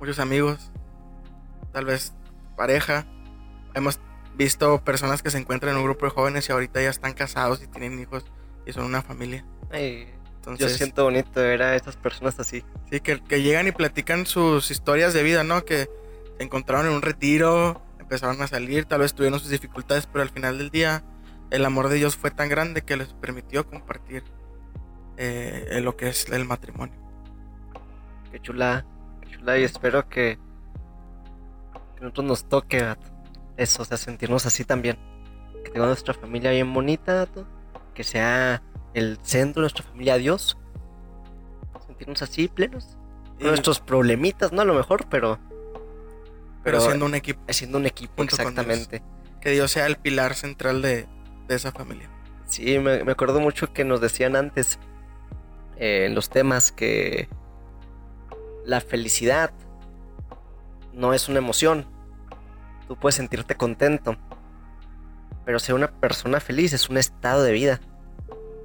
muchos 0.00 0.18
amigos, 0.18 0.70
tal 1.72 1.86
vez 1.86 2.12
pareja. 2.58 3.06
Hemos 3.72 3.98
visto 4.36 4.84
personas 4.84 5.22
que 5.22 5.30
se 5.30 5.38
encuentran 5.38 5.72
en 5.72 5.78
un 5.78 5.84
grupo 5.84 6.04
de 6.04 6.10
jóvenes 6.10 6.46
y 6.50 6.52
ahorita 6.52 6.82
ya 6.82 6.90
están 6.90 7.14
casados 7.14 7.62
y 7.62 7.68
tienen 7.68 7.98
hijos 7.98 8.26
y 8.66 8.74
son 8.74 8.84
una 8.84 9.00
familia. 9.00 9.46
Ay, 9.70 10.12
Entonces, 10.36 10.72
yo 10.72 10.76
siento 10.76 11.04
bonito 11.04 11.40
ver 11.40 11.62
a 11.62 11.74
estas 11.74 11.96
personas 11.96 12.38
así. 12.38 12.66
Sí, 12.90 13.00
que, 13.00 13.22
que 13.22 13.40
llegan 13.40 13.66
y 13.66 13.72
platican 13.72 14.26
sus 14.26 14.70
historias 14.70 15.14
de 15.14 15.22
vida, 15.22 15.42
¿no? 15.42 15.64
Que 15.64 15.88
se 16.36 16.44
encontraron 16.44 16.86
en 16.86 16.92
un 16.92 17.00
retiro, 17.00 17.80
empezaron 18.04 18.40
a 18.42 18.46
salir, 18.46 18.84
tal 18.84 19.00
vez 19.00 19.14
tuvieron 19.14 19.40
sus 19.40 19.50
dificultades, 19.50 20.06
pero 20.06 20.22
al 20.22 20.30
final 20.30 20.58
del 20.58 20.70
día 20.70 21.02
el 21.50 21.64
amor 21.64 21.88
de 21.88 21.96
Dios 21.96 22.16
fue 22.16 22.30
tan 22.30 22.48
grande 22.48 22.82
que 22.82 22.96
les 22.96 23.12
permitió 23.14 23.66
compartir 23.66 24.24
eh, 25.16 25.80
lo 25.82 25.96
que 25.96 26.08
es 26.08 26.28
el 26.30 26.44
matrimonio. 26.44 26.96
Qué 28.30 28.40
chula, 28.40 28.84
qué 29.20 29.36
chula 29.36 29.58
y 29.58 29.64
espero 29.64 30.08
que, 30.08 30.38
que 31.96 32.00
nosotros 32.00 32.26
nos 32.26 32.48
toque 32.48 32.96
eso, 33.56 33.82
o 33.82 33.84
sea, 33.84 33.96
sentirnos 33.96 34.46
así 34.46 34.64
también. 34.64 34.98
Que 35.64 35.70
tengamos 35.70 35.88
nuestra 35.88 36.14
familia 36.14 36.50
bien 36.50 36.72
bonita, 36.72 37.28
que 37.94 38.04
sea 38.04 38.62
el 38.92 39.18
centro 39.22 39.60
de 39.60 39.64
nuestra 39.64 39.84
familia 39.84 40.16
Dios. 40.16 40.58
Sentirnos 41.86 42.22
así 42.22 42.48
plenos. 42.48 42.98
Y... 43.38 43.44
Nuestros 43.44 43.80
problemitas, 43.80 44.52
¿no? 44.52 44.62
A 44.62 44.64
lo 44.64 44.74
mejor, 44.74 45.06
pero 45.08 45.38
pero, 46.64 46.80
siendo 46.80 47.04
un 47.04 47.14
equipo. 47.14 47.40
Siendo 47.50 47.78
un 47.78 47.86
equipo, 47.86 48.22
exactamente. 48.22 48.98
Dios. 48.98 49.38
Que 49.40 49.50
Dios 49.50 49.70
sea 49.70 49.86
el 49.86 49.96
pilar 49.96 50.34
central 50.34 50.80
de, 50.80 51.06
de 51.46 51.54
esa 51.54 51.70
familia. 51.70 52.08
Sí, 52.46 52.78
me, 52.78 53.04
me, 53.04 53.12
acuerdo 53.12 53.38
mucho 53.40 53.72
que 53.72 53.84
nos 53.84 54.00
decían 54.00 54.34
antes 54.34 54.78
eh, 55.76 56.06
en 56.06 56.14
los 56.14 56.30
temas 56.30 56.72
que 56.72 57.28
la 58.64 58.80
felicidad 58.80 59.52
no 60.94 61.12
es 61.12 61.28
una 61.28 61.38
emoción. 61.38 61.86
Tú 62.88 62.96
puedes 62.96 63.16
sentirte 63.16 63.54
contento. 63.54 64.16
Pero 65.44 65.58
ser 65.58 65.74
una 65.74 65.88
persona 65.88 66.40
feliz 66.40 66.72
es 66.72 66.88
un 66.88 66.96
estado 66.96 67.42
de 67.42 67.52
vida. 67.52 67.80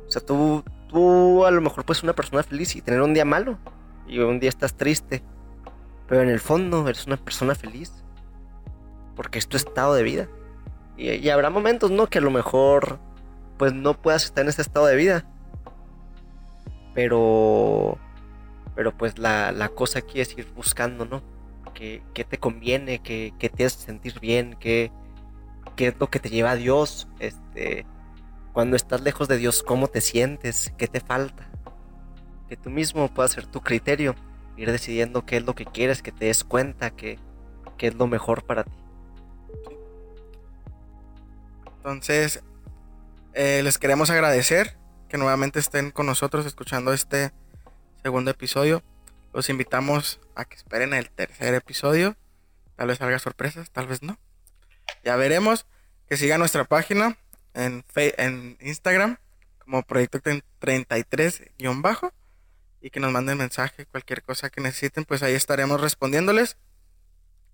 O 0.07 0.11
sea, 0.11 0.21
tú, 0.21 0.63
tú 0.87 1.45
a 1.45 1.51
lo 1.51 1.59
mejor 1.59 1.83
puedes 1.83 1.99
ser 1.99 2.05
una 2.05 2.15
persona 2.15 2.41
feliz 2.43 2.75
y 2.77 2.81
tener 2.81 3.01
un 3.01 3.13
día 3.13 3.25
malo. 3.25 3.59
Y 4.07 4.19
un 4.19 4.39
día 4.39 4.49
estás 4.49 4.75
triste 4.75 5.21
pero 6.09 6.23
en 6.23 6.29
el 6.29 6.39
fondo 6.39 6.87
eres 6.87 7.05
una 7.05 7.17
persona 7.17 7.53
feliz. 7.53 7.93
Porque 9.15 9.37
es 9.37 9.47
tu 9.47 9.57
estado 9.57 9.93
de 9.93 10.01
vida. 10.01 10.27
Y, 10.97 11.29
habrá 11.29 11.51
momentos, 11.51 11.91
¿no? 11.91 12.07
Que 12.07 12.17
a 12.17 12.21
lo 12.21 12.31
mejor 12.31 12.99
pues 13.57 13.73
no 13.73 13.93
puedas 14.01 14.25
estar 14.25 14.43
en 14.43 14.49
ese 14.49 14.63
estado 14.63 14.87
de 14.87 14.95
vida. 14.95 15.25
Pero... 16.95 17.99
Pero 18.75 18.97
pues 18.97 19.19
la, 19.19 19.51
la 19.51 19.69
cosa 19.69 19.99
aquí 19.99 20.19
es 20.19 20.37
ir 20.37 20.51
buscando, 20.55 21.05
¿no? 21.05 21.21
¿Qué, 21.73 22.01
qué 22.13 22.23
te 22.23 22.37
conviene? 22.39 22.99
¿Qué, 22.99 23.33
qué, 23.37 23.49
te 23.49 23.65
hace 23.65 23.79
sentir 23.79 24.19
bien? 24.19 24.55
¿Qué, 24.59 24.91
¿Qué 25.75 25.87
es 25.87 25.99
lo 25.99 26.09
que 26.09 26.19
te 26.19 26.29
lleva 26.29 26.51
a 26.51 26.55
Dios? 26.55 27.07
Este... 27.19 27.85
Cuando 28.53 28.75
estás 28.75 29.01
lejos 29.01 29.27
de 29.27 29.37
Dios, 29.37 29.61
¿cómo 29.61 29.87
te 29.87 30.01
sientes? 30.01 30.73
¿Qué 30.75 30.87
te 30.87 31.01
falta? 31.01 31.47
Que 32.47 32.57
tú 32.57 32.71
mismo 32.71 33.07
puedas 33.13 33.31
ser 33.31 33.45
tu 33.45 33.61
criterio 33.61 34.15
ir 34.59 34.71
decidiendo 34.71 35.25
qué 35.25 35.37
es 35.37 35.43
lo 35.43 35.55
que 35.55 35.65
quieres, 35.65 36.01
que 36.01 36.11
te 36.11 36.25
des 36.25 36.43
cuenta 36.43 36.91
que, 36.91 37.17
es 37.79 37.95
lo 37.95 38.07
mejor 38.07 38.43
para 38.43 38.65
ti. 38.65 38.71
Entonces, 41.77 42.43
eh, 43.33 43.61
les 43.63 43.77
queremos 43.77 44.09
agradecer 44.09 44.77
que 45.07 45.17
nuevamente 45.17 45.59
estén 45.59 45.91
con 45.91 46.05
nosotros 46.05 46.45
escuchando 46.45 46.91
este 46.91 47.31
segundo 48.03 48.31
episodio. 48.31 48.83
Los 49.33 49.49
invitamos 49.49 50.19
a 50.35 50.43
que 50.43 50.55
esperen 50.55 50.93
el 50.93 51.09
tercer 51.09 51.53
episodio. 51.53 52.17
Tal 52.75 52.89
vez 52.89 52.97
salga 52.97 53.17
sorpresas, 53.17 53.71
tal 53.71 53.87
vez 53.87 54.03
no. 54.03 54.17
Ya 55.05 55.15
veremos. 55.15 55.65
Que 56.09 56.17
sigan 56.17 56.39
nuestra 56.39 56.65
página 56.65 57.17
en, 57.53 57.85
en 57.95 58.57
Instagram 58.59 59.17
como 59.59 59.83
Proyecto 59.83 60.19
33-bajo 60.19 62.11
y 62.81 62.89
que 62.89 62.99
nos 62.99 63.11
manden 63.11 63.37
mensaje, 63.37 63.85
cualquier 63.85 64.23
cosa 64.23 64.49
que 64.49 64.61
necesiten, 64.61 65.05
pues 65.05 65.23
ahí 65.23 65.33
estaremos 65.33 65.81
respondiéndoles. 65.81 66.57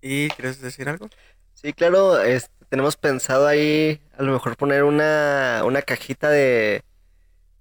¿Y 0.00 0.28
quieres 0.30 0.60
decir 0.60 0.88
algo? 0.88 1.08
Sí, 1.54 1.72
claro, 1.72 2.20
este, 2.20 2.54
tenemos 2.68 2.96
pensado 2.96 3.46
ahí 3.46 4.00
a 4.16 4.22
lo 4.22 4.32
mejor 4.32 4.56
poner 4.56 4.84
una, 4.84 5.62
una 5.64 5.82
cajita 5.82 6.30
de, 6.30 6.82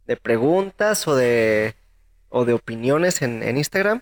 de 0.05 0.17
preguntas 0.17 1.07
o 1.07 1.15
de, 1.15 1.75
o 2.29 2.45
de 2.45 2.53
opiniones 2.53 3.21
en, 3.21 3.57
Instagram 3.57 4.01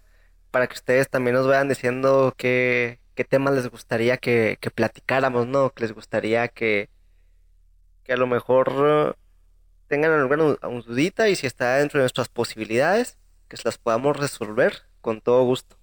para 0.51 0.67
que 0.67 0.73
ustedes 0.73 1.09
también 1.09 1.35
nos 1.35 1.47
vayan 1.47 1.69
diciendo 1.69 2.33
qué, 2.37 2.99
qué 3.15 3.23
temas 3.23 3.53
les 3.53 3.69
gustaría 3.69 4.17
que, 4.17 4.57
platicáramos, 4.75 5.47
¿no? 5.47 5.71
Que 5.71 5.83
les 5.83 5.93
gustaría 5.93 6.47
que, 6.47 6.89
que 8.03 8.13
a 8.13 8.17
lo 8.17 8.27
mejor 8.27 9.17
tengan 9.87 10.11
alguna 10.11 10.57
dudita 10.85 11.29
y 11.29 11.35
si 11.35 11.47
está 11.47 11.77
dentro 11.77 11.99
de 11.99 12.03
nuestras 12.03 12.29
posibilidades, 12.29 13.17
que 13.53 13.61
las 13.65 13.77
podamos 13.77 14.17
resolver 14.17 14.83
con 15.01 15.21
todo 15.21 15.43
gusto. 15.43 15.77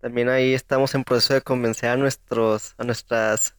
También 0.00 0.28
ahí 0.28 0.54
estamos 0.54 0.94
en 0.94 1.04
proceso 1.04 1.34
de 1.34 1.42
convencer 1.42 1.90
a 1.90 1.96
nuestros, 1.96 2.74
a 2.78 2.84
nuestras 2.84 3.56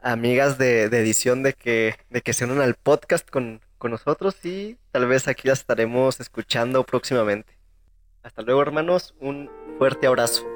amigas 0.00 0.58
de, 0.58 0.84
edición 0.84 1.42
de 1.42 1.52
que, 1.52 1.96
de 2.10 2.20
que 2.20 2.32
se 2.32 2.44
unan 2.44 2.60
al 2.60 2.74
podcast 2.74 3.28
con, 3.28 3.60
con 3.78 3.90
nosotros 3.90 4.42
y 4.44 4.78
tal 4.90 5.06
vez 5.06 5.28
aquí 5.28 5.48
las 5.48 5.60
estaremos 5.60 6.20
escuchando 6.20 6.84
próximamente. 6.84 7.58
Hasta 8.22 8.42
luego 8.42 8.62
hermanos, 8.62 9.14
un 9.20 9.50
fuerte 9.78 10.06
abrazo. 10.06 10.53